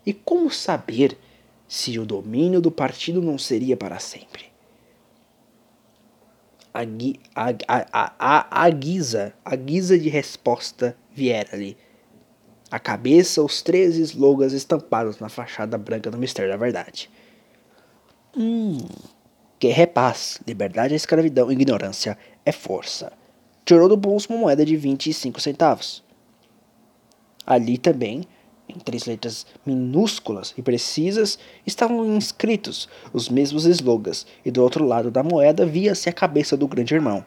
E 0.04 0.12
como 0.12 0.50
saber 0.50 1.16
se 1.70 2.00
o 2.00 2.04
domínio 2.04 2.60
do 2.60 2.68
partido 2.68 3.22
não 3.22 3.38
seria 3.38 3.76
para 3.76 4.00
sempre? 4.00 4.46
A, 6.74 6.80
a, 6.80 7.50
a, 7.68 8.14
a, 8.18 8.64
a, 8.64 8.70
guisa, 8.70 9.32
a 9.44 9.54
guisa 9.54 9.96
de 9.96 10.08
resposta 10.08 10.96
viera-lhe. 11.12 11.76
A 12.72 12.80
cabeça, 12.80 13.40
os 13.40 13.62
três 13.62 13.94
slogans 13.94 14.52
estampados 14.52 15.20
na 15.20 15.28
fachada 15.28 15.78
branca 15.78 16.10
do 16.10 16.18
Mistério 16.18 16.50
da 16.50 16.56
Verdade. 16.56 17.08
Hum. 18.36 18.78
Guerra 19.60 19.82
é 19.82 19.86
paz, 19.86 20.40
liberdade 20.44 20.94
é 20.94 20.96
escravidão, 20.96 21.52
ignorância 21.52 22.18
é 22.44 22.50
força. 22.50 23.12
Tirou 23.64 23.88
do 23.88 23.96
bolso 23.96 24.32
uma 24.32 24.40
moeda 24.40 24.64
de 24.64 24.76
25 24.76 25.40
centavos. 25.40 26.02
Ali 27.46 27.78
também, 27.78 28.24
em 28.70 28.78
três 28.78 29.04
letras 29.04 29.46
minúsculas 29.66 30.54
e 30.56 30.62
precisas, 30.62 31.38
estavam 31.66 32.16
inscritos 32.16 32.88
os 33.12 33.28
mesmos 33.28 33.64
slogans, 33.66 34.26
e 34.44 34.50
do 34.50 34.62
outro 34.62 34.84
lado 34.84 35.10
da 35.10 35.22
moeda 35.22 35.66
via-se 35.66 36.08
a 36.08 36.12
cabeça 36.12 36.56
do 36.56 36.66
grande 36.66 36.94
irmão. 36.94 37.24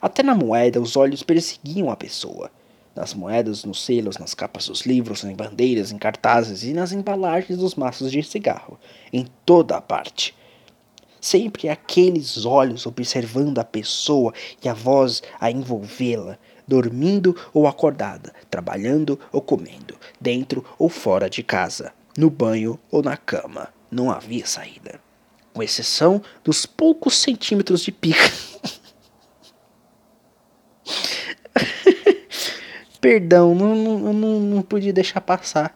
Até 0.00 0.22
na 0.22 0.34
moeda 0.34 0.80
os 0.80 0.96
olhos 0.96 1.22
perseguiam 1.22 1.90
a 1.90 1.96
pessoa. 1.96 2.50
Nas 2.94 3.14
moedas, 3.14 3.64
nos 3.64 3.84
selos, 3.84 4.18
nas 4.18 4.34
capas 4.34 4.66
dos 4.66 4.82
livros, 4.82 5.22
em 5.22 5.34
bandeiras, 5.34 5.92
em 5.92 5.98
cartazes 5.98 6.64
e 6.64 6.72
nas 6.72 6.92
embalagens 6.92 7.58
dos 7.58 7.74
maços 7.74 8.10
de 8.10 8.22
cigarro, 8.22 8.78
em 9.12 9.26
toda 9.44 9.76
a 9.76 9.80
parte. 9.80 10.34
Sempre 11.20 11.68
aqueles 11.68 12.44
olhos 12.44 12.86
observando 12.86 13.58
a 13.58 13.64
pessoa 13.64 14.32
e 14.64 14.68
a 14.68 14.74
voz 14.74 15.22
a 15.40 15.50
envolvê-la, 15.50 16.38
dormindo 16.68 17.34
ou 17.54 17.66
acordada, 17.66 18.32
trabalhando 18.50 19.18
ou 19.32 19.40
comendo, 19.40 19.96
dentro 20.20 20.62
ou 20.78 20.90
fora 20.90 21.30
de 21.30 21.42
casa, 21.42 21.94
no 22.16 22.28
banho 22.28 22.78
ou 22.90 23.02
na 23.02 23.16
cama. 23.16 23.72
Não 23.90 24.10
havia 24.10 24.44
saída. 24.44 25.00
Com 25.54 25.62
exceção 25.62 26.20
dos 26.44 26.66
poucos 26.66 27.16
centímetros 27.16 27.80
de 27.80 27.90
pica. 27.90 28.20
Perdão, 33.00 33.54
não, 33.54 33.74
não, 33.74 34.12
não, 34.12 34.40
não 34.40 34.60
podia 34.62 34.92
deixar 34.92 35.22
passar. 35.22 35.74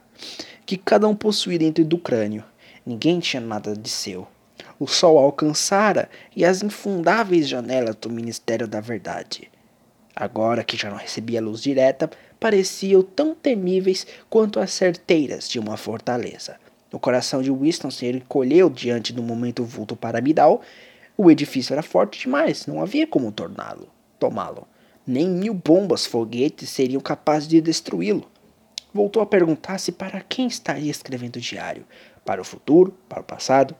Que 0.67 0.77
cada 0.77 1.09
um 1.09 1.17
possuía 1.17 1.59
dentro 1.59 1.83
do 1.85 1.97
crânio. 1.97 2.45
Ninguém 2.85 3.19
tinha 3.19 3.41
nada 3.41 3.75
de 3.75 3.89
seu. 3.89 4.29
O 4.79 4.87
sol 4.87 5.19
alcançara 5.19 6.11
e 6.37 6.45
as 6.45 6.63
infundáveis 6.63 7.49
janelas 7.49 7.97
do 7.97 8.11
Ministério 8.11 8.69
da 8.69 8.81
Verdade 8.81 9.51
agora 10.15 10.65
que 10.65 10.77
já 10.77 10.91
não 10.91 10.97
recebia 10.97 11.41
luz 11.41 11.61
direta, 11.61 12.11
pareciam 12.39 13.03
tão 13.03 13.35
temíveis 13.35 14.07
quanto 14.29 14.61
as 14.61 14.73
certeiras 14.73 15.49
de 15.49 15.59
uma 15.59 15.77
fortaleza. 15.77 16.57
O 16.93 16.99
coração 16.99 17.41
de 17.41 17.51
Winston 17.51 17.91
se 17.91 18.07
encolheu 18.07 18.69
diante 18.69 19.13
do 19.13 19.23
momento 19.23 19.65
vulto 19.65 19.97
piramidal. 19.97 20.61
O 21.17 21.31
edifício 21.31 21.73
era 21.73 21.83
forte 21.83 22.21
demais, 22.21 22.67
não 22.67 22.83
havia 22.83 23.07
como 23.07 23.33
torná-lo, 23.33 23.89
tomá-lo. 24.19 24.69
Nem 25.07 25.29
mil 25.29 25.55
bombas 25.55 26.05
foguetes 26.05 26.69
seriam 26.69 27.01
capazes 27.01 27.49
de 27.49 27.61
destruí-lo. 27.61 28.31
Voltou 28.93 29.23
a 29.23 29.27
perguntar-se 29.27 29.91
para 29.91 30.21
quem 30.21 30.47
estaria 30.47 30.91
escrevendo 30.91 31.37
o 31.37 31.41
diário: 31.41 31.87
para 32.25 32.43
o 32.43 32.45
futuro, 32.45 32.95
para 33.09 33.23
o 33.23 33.25
passado, 33.25 33.75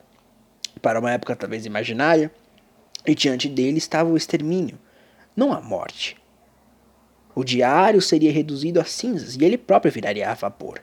para 0.81 0.99
uma 0.99 1.11
época 1.11 1.35
talvez 1.35 1.65
imaginária. 1.65 2.31
E 3.05 3.13
diante 3.13 3.47
dele 3.47 3.77
estava 3.77 4.09
o 4.09 4.17
extermínio, 4.17 4.79
não 5.35 5.51
a 5.51 5.59
morte, 5.59 6.15
o 7.35 7.43
diário 7.43 8.01
seria 8.01 8.31
reduzido 8.31 8.79
a 8.79 8.85
cinzas 8.85 9.35
e 9.35 9.43
ele 9.43 9.57
próprio 9.57 9.91
viraria 9.91 10.29
a 10.29 10.33
vapor. 10.33 10.81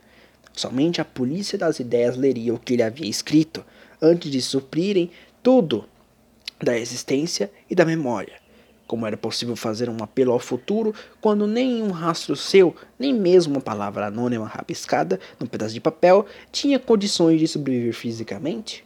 Somente 0.53 1.01
a 1.01 1.05
polícia 1.05 1.57
das 1.57 1.81
ideias 1.81 2.17
leria 2.17 2.55
o 2.55 2.59
que 2.59 2.75
ele 2.75 2.83
havia 2.83 3.09
escrito, 3.09 3.65
antes 4.03 4.31
de 4.31 4.43
suprirem 4.43 5.11
tudo 5.43 5.85
da 6.63 6.77
existência 6.77 7.51
e 7.69 7.75
da 7.75 7.85
memória. 7.85 8.35
Como 8.87 9.07
era 9.07 9.17
possível 9.17 9.55
fazer 9.55 9.89
um 9.89 10.03
apelo 10.03 10.33
ao 10.33 10.41
futuro 10.41 10.93
quando 11.21 11.47
nem 11.47 11.81
um 11.81 11.93
rastro 11.93 12.35
seu, 12.35 12.75
nem 12.99 13.15
mesmo 13.15 13.55
uma 13.55 13.61
palavra 13.61 14.07
anônima 14.07 14.47
rabiscada 14.47 15.21
num 15.39 15.47
pedaço 15.47 15.75
de 15.75 15.81
papel, 15.81 16.27
tinha 16.51 16.79
condições 16.79 17.39
de 17.39 17.47
sobreviver 17.47 17.95
fisicamente? 17.95 18.85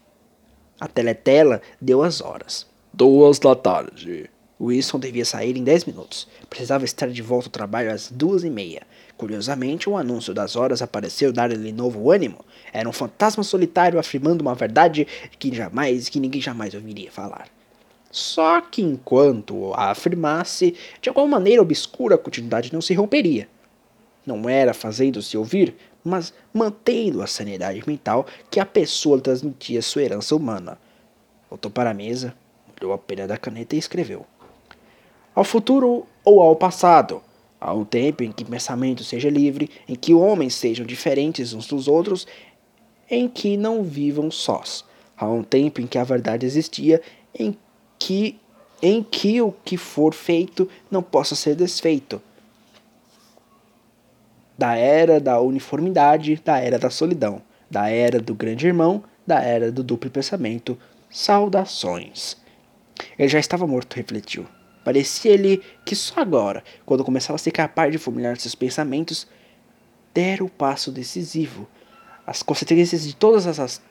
A 0.79 0.87
teletela 0.87 1.63
deu 1.81 2.03
as 2.03 2.21
horas. 2.21 2.67
Duas 2.93 3.39
da 3.39 3.55
tarde. 3.57 4.31
Wilson 4.61 5.01
devia 5.01 5.25
sair 5.25 5.57
em 5.57 5.65
10 5.65 5.87
minutos. 5.87 6.29
Precisava 6.49 6.85
estar 6.85 7.09
de 7.09 7.23
volta 7.23 7.49
ao 7.49 7.53
trabalho 7.53 7.93
às 7.93 8.11
duas 8.11 8.45
e 8.45 8.51
meia. 8.51 8.83
Curiosamente, 9.17 9.89
o 9.89 9.97
anúncio 9.97 10.33
das 10.33 10.55
horas 10.55 10.81
apareceu 10.81 11.33
dar-lhe 11.33 11.73
novo 11.73 12.11
ânimo. 12.11 12.45
Era 12.73 12.89
um 12.89 12.93
fantasma 12.93 13.43
solitário 13.43 13.99
afirmando 13.99 14.43
uma 14.43 14.55
verdade 14.55 15.07
que 15.39 15.55
jamais, 15.55 16.09
que 16.09 16.21
ninguém 16.21 16.41
jamais 16.41 16.75
ouviria 16.75 17.11
falar. 17.11 17.49
Só 18.11 18.61
que 18.61 18.81
enquanto 18.81 19.75
a 19.75 19.91
afirmasse, 19.91 20.77
de 21.03 21.09
alguma 21.09 21.27
maneira 21.27 21.61
obscura 21.61 22.15
a 22.15 22.19
continuidade 22.19 22.73
não 22.73 22.81
se 22.81 22.95
romperia. 22.95 23.49
Não 24.25 24.49
era 24.49 24.73
fazendo-se 24.73 25.37
ouvir, 25.37 25.75
mas 26.03 26.33
mantendo 26.53 27.23
a 27.23 27.27
sanidade 27.27 27.83
mental 27.87 28.25
que 28.51 28.61
a 28.61 28.67
pessoa 28.67 29.21
transmitia 29.21 29.83
sua 29.83 30.03
herança 30.03 30.37
humana. 30.37 30.79
Voltou 31.51 31.71
para 31.71 31.91
a 31.91 31.95
mesa, 31.95 32.35
molhou 32.69 32.95
a 32.95 32.99
pena 32.99 33.27
da 33.27 33.37
caneta 33.37 33.75
e 33.75 33.79
escreveu 33.79 34.25
ao 35.35 35.45
futuro 35.45 36.07
ou 36.25 36.41
ao 36.41 36.57
passado. 36.57 37.23
Há 37.61 37.73
um 37.73 37.85
tempo 37.85 38.23
em 38.23 38.31
que 38.31 38.45
pensamento 38.45 39.03
seja 39.03 39.31
livre, 39.31 39.71
em 39.89 39.95
que 39.95 40.13
homens 40.13 40.55
sejam 40.55 40.85
diferentes 40.85 41.53
uns 41.53 41.67
dos 41.67 41.89
outros, 41.89 42.27
em 43.11 43.29
que 43.29 43.57
não 43.57 43.83
vivam 43.83 44.31
sós. 44.31 44.85
Há 45.17 45.27
um 45.27 45.43
tempo 45.43 45.81
em 45.81 45.87
que 45.87 45.99
a 45.99 46.05
verdade 46.05 46.45
existia, 46.45 47.01
em 47.39 47.57
que, 47.99 48.39
em 48.83 49.03
que 49.03 49.41
o 49.41 49.53
que 49.65 49.77
for 49.77 50.13
feito 50.13 50.69
não 50.91 51.03
possa 51.03 51.35
ser 51.35 51.55
desfeito. 51.55 52.21
Da 54.59 54.77
era 54.77 55.19
da 55.19 55.41
uniformidade, 55.41 56.41
da 56.45 56.59
era 56.59 56.79
da 56.79 56.91
solidão, 56.91 57.41
da 57.71 57.89
era 57.89 58.21
do 58.21 58.35
grande 58.35 58.67
irmão, 58.67 59.03
da 59.27 59.41
era 59.41 59.73
do 59.73 59.83
duplo 59.83 60.11
pensamento. 60.11 60.79
Saudações. 61.11 62.37
Ele 63.19 63.29
já 63.29 63.39
estava 63.39 63.67
morto, 63.67 63.95
refletiu. 63.95 64.47
Parecia-lhe 64.85 65.63
que 65.85 65.97
só 65.97 66.21
agora, 66.21 66.63
quando 66.85 67.05
começava 67.05 67.37
a 67.37 67.39
ser 67.39 67.51
capaz 67.51 67.91
de 67.91 67.99
formular 67.99 68.37
seus 68.37 68.55
pensamentos, 68.55 69.27
dera 70.13 70.45
o 70.45 70.49
passo 70.49 70.93
decisivo. 70.93 71.67
As 72.27 72.43
consequências 72.43 73.03
de 73.03 73.17
todas 73.17 73.47
as, 73.47 73.59
as 73.59 73.83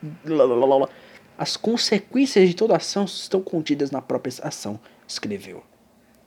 as 1.38 1.58
consequências 1.58 2.48
de 2.48 2.54
toda 2.54 2.78
ação 2.78 3.06
estão 3.06 3.42
contidas 3.42 3.90
na 3.90 4.02
própria 4.02 4.34
ação, 4.44 4.80
escreveu. 5.08 5.64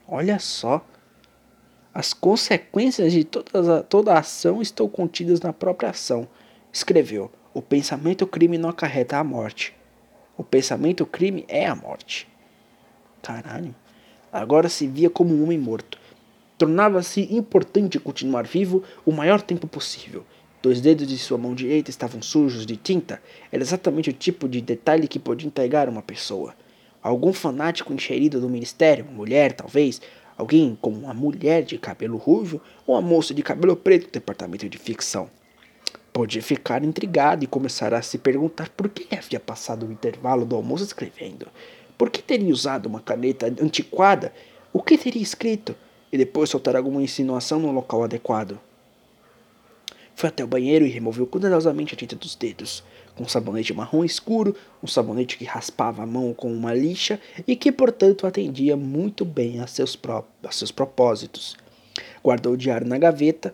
Olha 0.07 0.37
só. 0.37 0.85
As 1.93 2.13
consequências 2.13 3.11
de 3.11 3.23
toda, 3.23 3.81
toda 3.83 4.17
ação 4.17 4.61
estão 4.61 4.87
contidas 4.87 5.39
na 5.41 5.51
própria 5.51 5.89
ação, 5.89 6.27
escreveu. 6.71 7.31
O 7.53 7.61
pensamento 7.61 8.27
crime 8.27 8.57
não 8.57 8.69
acarreta 8.69 9.17
a 9.17 9.23
morte. 9.23 9.73
O 10.37 10.43
pensamento 10.43 11.05
crime 11.05 11.43
é 11.47 11.65
a 11.65 11.75
morte. 11.75 12.27
Caralho. 13.23 13.73
Agora 14.31 14.67
se 14.67 14.85
via 14.87 15.09
como 15.09 15.33
um 15.33 15.43
homem 15.43 15.57
morto. 15.57 15.97
Tornava-se 16.57 17.21
importante 17.33 17.99
continuar 17.99 18.45
vivo 18.45 18.83
o 19.05 19.11
maior 19.11 19.41
tempo 19.41 19.67
possível. 19.67 20.25
Dois 20.61 20.81
dedos 20.81 21.07
de 21.07 21.17
sua 21.17 21.37
mão 21.37 21.53
direita 21.53 21.89
estavam 21.89 22.21
sujos 22.21 22.65
de 22.65 22.75
tinta. 22.75 23.21
Era 23.51 23.63
exatamente 23.63 24.09
o 24.09 24.13
tipo 24.13 24.49
de 24.49 24.59
detalhe 24.59 25.07
que 25.07 25.19
podia 25.19 25.47
entregar 25.47 25.87
uma 25.87 26.01
pessoa. 26.01 26.55
Algum 27.01 27.31
fanático 27.31 27.93
encherido 27.93 28.41
do 28.41 28.49
ministério, 28.49 29.05
mulher 29.05 29.53
talvez, 29.53 30.01
alguém 30.35 30.77
como 30.81 30.97
uma 30.97 31.13
mulher 31.13 31.63
de 31.63 31.77
cabelo 31.77 32.17
ruivo 32.17 32.61
ou 32.85 32.95
uma 32.95 33.01
moça 33.01 33.33
de 33.33 33.41
cabelo 33.41 33.75
preto 33.75 34.07
do 34.07 34.11
departamento 34.11 34.67
de 34.67 34.77
ficção. 34.77 35.29
Podia 36.11 36.41
ficar 36.41 36.83
intrigado 36.83 37.43
e 37.43 37.47
começar 37.47 37.93
a 37.93 38.01
se 38.01 38.17
perguntar 38.17 38.69
por 38.69 38.89
que 38.89 39.15
havia 39.15 39.39
passado 39.39 39.85
o 39.85 39.91
intervalo 39.91 40.43
do 40.43 40.55
almoço 40.55 40.83
escrevendo. 40.83 41.47
Por 41.97 42.09
que 42.09 42.21
teria 42.21 42.53
usado 42.53 42.85
uma 42.85 42.99
caneta 42.99 43.47
antiquada? 43.61 44.31
O 44.71 44.81
que 44.83 44.97
teria 44.97 45.21
escrito? 45.21 45.75
E 46.11 46.17
depois 46.17 46.49
soltar 46.49 46.75
alguma 46.75 47.01
insinuação 47.01 47.59
no 47.59 47.71
local 47.71 48.03
adequado. 48.03 48.59
Foi 50.17 50.29
até 50.29 50.43
o 50.43 50.47
banheiro 50.47 50.83
e 50.85 50.89
removeu 50.89 51.27
cuidadosamente 51.27 51.93
a 51.93 51.97
tinta 51.97 52.15
dos 52.15 52.35
dedos. 52.35 52.83
Com 53.15 53.23
um 53.23 53.27
sabonete 53.27 53.73
marrom 53.73 54.03
escuro, 54.03 54.55
um 54.81 54.87
sabonete 54.87 55.37
que 55.37 55.45
raspava 55.45 56.01
a 56.01 56.07
mão 56.07 56.33
com 56.33 56.51
uma 56.51 56.73
lixa 56.73 57.19
e 57.47 57.55
que, 57.55 57.71
portanto, 57.71 58.25
atendia 58.25 58.75
muito 58.75 59.23
bem 59.23 59.59
a 59.59 59.67
seus, 59.67 59.95
pró 59.95 60.27
a 60.43 60.51
seus 60.51 60.71
propósitos. 60.71 61.55
Guardou 62.23 62.53
o 62.53 62.57
diário 62.57 62.87
na 62.87 62.97
gaveta. 62.97 63.53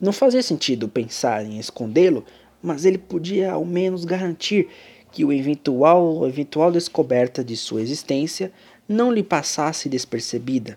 Não 0.00 0.12
fazia 0.12 0.42
sentido 0.42 0.88
pensar 0.88 1.44
em 1.44 1.58
escondê-lo, 1.58 2.24
mas 2.62 2.84
ele 2.84 2.98
podia 2.98 3.52
ao 3.52 3.64
menos 3.64 4.04
garantir 4.04 4.68
que 5.14 5.24
o 5.24 5.32
eventual, 5.32 6.26
eventual 6.26 6.72
descoberta 6.72 7.44
de 7.44 7.56
sua 7.56 7.80
existência 7.80 8.50
não 8.88 9.12
lhe 9.12 9.22
passasse 9.22 9.88
despercebida. 9.88 10.76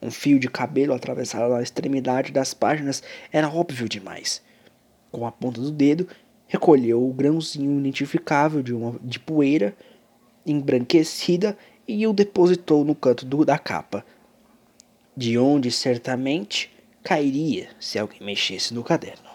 Um 0.00 0.10
fio 0.10 0.38
de 0.38 0.46
cabelo 0.46 0.92
atravessado 0.92 1.54
na 1.54 1.62
extremidade 1.62 2.30
das 2.30 2.52
páginas 2.52 3.02
era 3.32 3.48
óbvio 3.48 3.88
demais. 3.88 4.42
Com 5.10 5.26
a 5.26 5.32
ponta 5.32 5.58
do 5.58 5.70
dedo, 5.70 6.06
recolheu 6.46 7.02
o 7.02 7.14
grãozinho 7.14 7.80
identificável 7.80 8.62
de, 8.62 8.74
uma, 8.74 8.94
de 9.02 9.18
poeira 9.18 9.74
embranquecida 10.44 11.56
e 11.86 12.06
o 12.06 12.12
depositou 12.12 12.84
no 12.84 12.94
canto 12.94 13.24
do, 13.24 13.42
da 13.42 13.58
capa, 13.58 14.04
de 15.16 15.38
onde 15.38 15.70
certamente 15.70 16.70
cairia 17.02 17.70
se 17.80 17.98
alguém 17.98 18.20
mexesse 18.20 18.74
no 18.74 18.84
caderno. 18.84 19.30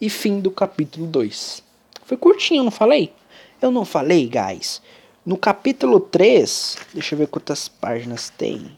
E 0.00 0.10
fim 0.10 0.40
do 0.40 0.50
capítulo 0.50 1.06
2. 1.06 1.62
Foi 2.04 2.16
curtinho, 2.16 2.64
não 2.64 2.72
falei? 2.72 3.12
Eu 3.60 3.70
não 3.70 3.84
falei, 3.84 4.28
guys. 4.28 4.82
No 5.24 5.36
capítulo 5.36 6.00
3, 6.00 6.76
deixa 6.92 7.14
eu 7.14 7.18
ver 7.18 7.28
quantas 7.28 7.66
páginas 7.68 8.30
tem. 8.36 8.76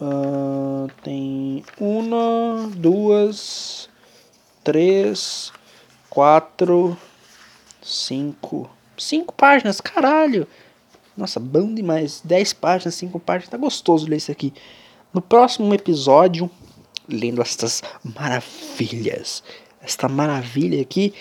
Uh, 0.00 0.90
tem 1.02 1.64
uma, 1.78 2.68
duas, 2.74 3.88
três, 4.62 5.52
quatro, 6.10 6.98
cinco. 7.80 8.68
Cinco 8.98 9.32
páginas, 9.32 9.80
caralho! 9.80 10.46
Nossa, 11.16 11.38
bom 11.38 11.72
demais. 11.72 12.20
Dez 12.24 12.52
páginas, 12.52 12.94
cinco 12.94 13.20
páginas. 13.20 13.50
Tá 13.50 13.56
gostoso 13.56 14.08
ler 14.08 14.16
isso 14.16 14.32
aqui. 14.32 14.52
No 15.12 15.20
próximo 15.20 15.72
episódio, 15.74 16.50
lendo 17.08 17.42
estas 17.42 17.82
maravilhas, 18.02 19.42
esta 19.80 20.08
maravilha 20.08 20.80
aqui, 20.80 21.12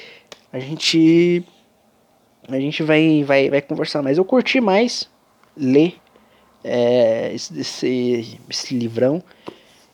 a 0.52 0.60
gente 0.60 1.44
a 2.48 2.60
gente 2.60 2.84
vai 2.84 3.24
vai 3.24 3.50
vai 3.50 3.62
conversar 3.62 4.02
mais. 4.02 4.18
Eu 4.18 4.26
curti 4.26 4.60
mais 4.60 5.10
ler 5.56 5.96
é, 6.64 7.34
esse, 7.34 7.60
esse, 7.60 8.40
esse 8.50 8.78
livrão. 8.78 9.24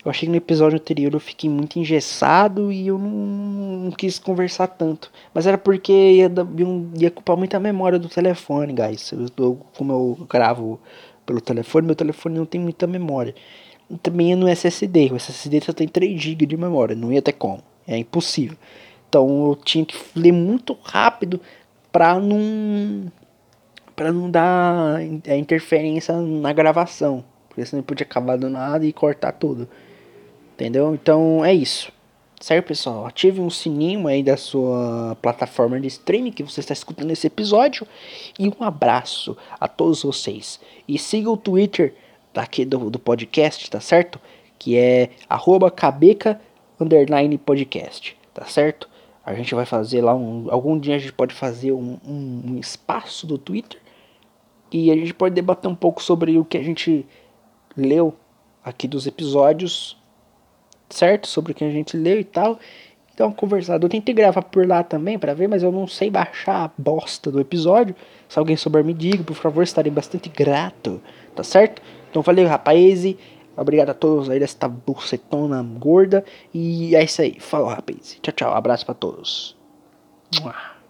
Eu 0.03 0.11
achei 0.11 0.25
que 0.25 0.31
no 0.31 0.37
episódio 0.37 0.77
anterior 0.77 1.13
eu 1.13 1.19
fiquei 1.19 1.49
muito 1.49 1.77
engessado 1.77 2.71
e 2.71 2.87
eu 2.87 2.97
não, 2.97 3.09
não 3.09 3.91
quis 3.91 4.17
conversar 4.17 4.67
tanto. 4.67 5.11
Mas 5.33 5.45
era 5.45 5.57
porque 5.57 5.91
ia, 5.91 6.31
ia 6.97 7.11
culpar 7.11 7.35
muita 7.35 7.59
memória 7.59 7.99
do 7.99 8.07
telefone, 8.07 8.73
guys. 8.73 9.11
Eu, 9.11 9.59
como 9.75 9.91
eu 9.91 10.27
gravo 10.29 10.79
pelo 11.25 11.41
telefone, 11.41 11.87
meu 11.87 11.95
telefone 11.95 12.37
não 12.37 12.45
tem 12.45 12.61
muita 12.61 12.87
memória. 12.87 13.35
E 13.89 13.97
também 13.97 14.31
é 14.31 14.35
no 14.35 14.47
SSD. 14.47 15.11
O 15.11 15.17
SSD 15.17 15.61
só 15.61 15.73
tem 15.73 15.87
3 15.87 16.21
GB 16.21 16.45
de 16.45 16.55
memória, 16.55 16.95
não 16.95 17.11
ia 17.11 17.21
ter 17.21 17.33
como. 17.33 17.61
É 17.85 17.97
impossível. 17.97 18.57
Então 19.09 19.47
eu 19.47 19.55
tinha 19.55 19.85
que 19.85 19.97
ler 20.15 20.31
muito 20.31 20.77
rápido 20.83 21.39
pra 21.91 22.19
não 22.19 23.11
para 23.95 24.11
não 24.11 24.29
dar 24.29 25.01
interferência 25.35 26.15
na 26.15 26.53
gravação, 26.53 27.25
porque 27.49 27.65
senão 27.65 27.81
podia 27.81 28.05
acabar 28.05 28.37
do 28.37 28.47
nada 28.47 28.85
e 28.85 28.93
cortar 28.93 29.31
tudo. 29.31 29.67
Entendeu? 30.53 30.93
Então 30.93 31.43
é 31.43 31.51
isso. 31.51 31.91
Certo, 32.39 32.67
pessoal? 32.67 33.07
Ative 33.07 33.41
um 33.41 33.49
sininho 33.49 34.07
aí 34.07 34.21
da 34.21 34.37
sua 34.37 35.17
plataforma 35.19 35.79
de 35.79 35.87
streaming 35.87 36.31
que 36.31 36.43
você 36.43 36.59
está 36.59 36.73
escutando 36.73 37.09
esse 37.09 37.25
episódio. 37.25 37.87
E 38.37 38.47
um 38.47 38.63
abraço 38.63 39.35
a 39.59 39.67
todos 39.67 40.03
vocês. 40.03 40.59
E 40.87 40.99
siga 40.99 41.31
o 41.31 41.37
Twitter 41.37 41.95
daqui 42.31 42.63
do, 42.63 42.91
do 42.91 42.99
podcast, 42.99 43.67
tá 43.71 43.79
certo? 43.79 44.19
Que 44.59 44.77
é 44.77 45.09
arroba 45.27 45.71
tá 48.35 48.45
certo? 48.45 48.87
A 49.27 49.35
gente 49.35 49.53
vai 49.53 49.65
fazer 49.65 50.01
lá 50.01 50.15
um. 50.15 50.47
Algum 50.49 50.79
dia 50.79 50.95
a 50.95 50.97
gente 50.97 51.13
pode 51.13 51.35
fazer 51.35 51.71
um, 51.71 51.99
um, 52.03 52.57
espaço 52.57 53.27
do 53.27 53.37
Twitter. 53.37 53.79
E 54.71 54.89
a 54.89 54.95
gente 54.95 55.13
pode 55.13 55.35
debater 55.35 55.69
um 55.69 55.75
pouco 55.75 56.01
sobre 56.01 56.37
o 56.37 56.43
que 56.43 56.57
a 56.57 56.63
gente 56.63 57.05
leu 57.75 58.13
aqui 58.63 58.87
dos 58.87 59.05
episódios 59.05 59.97
certo? 60.89 61.27
Sobre 61.27 61.51
o 61.51 61.55
que 61.55 61.63
a 61.63 61.71
gente 61.71 61.97
leu 61.97 62.19
e 62.19 62.23
tal. 62.23 62.59
Então, 63.13 63.31
conversado. 63.31 63.85
Eu 63.85 63.89
tentei 63.89 64.13
gravar 64.13 64.43
por 64.43 64.67
lá 64.67 64.83
também 64.83 65.17
para 65.17 65.33
ver, 65.33 65.47
mas 65.47 65.63
eu 65.63 65.71
não 65.71 65.87
sei 65.87 66.09
baixar 66.09 66.65
a 66.65 66.71
bosta 66.77 67.31
do 67.31 67.39
episódio. 67.39 67.95
Se 68.29 68.37
alguém 68.37 68.55
souber, 68.55 68.83
me 68.83 68.93
diga, 68.93 69.23
por 69.23 69.35
favor, 69.35 69.63
estarei 69.63 69.91
bastante 69.91 70.29
grato, 70.29 71.01
tá 71.35 71.43
certo? 71.43 71.81
Então, 72.09 72.21
valeu, 72.21 72.47
rapaz. 72.47 73.03
Obrigado 73.57 73.89
a 73.89 73.93
todos 73.93 74.29
aí 74.29 74.39
desta 74.39 74.67
bucetona 74.67 75.63
gorda. 75.63 76.23
E 76.53 76.95
é 76.95 77.03
isso 77.03 77.21
aí. 77.21 77.39
Falou, 77.39 77.67
rapaz. 77.67 78.17
Tchau, 78.21 78.33
tchau. 78.33 78.53
Abraço 78.53 78.85
para 78.85 78.95
todos. 78.95 79.57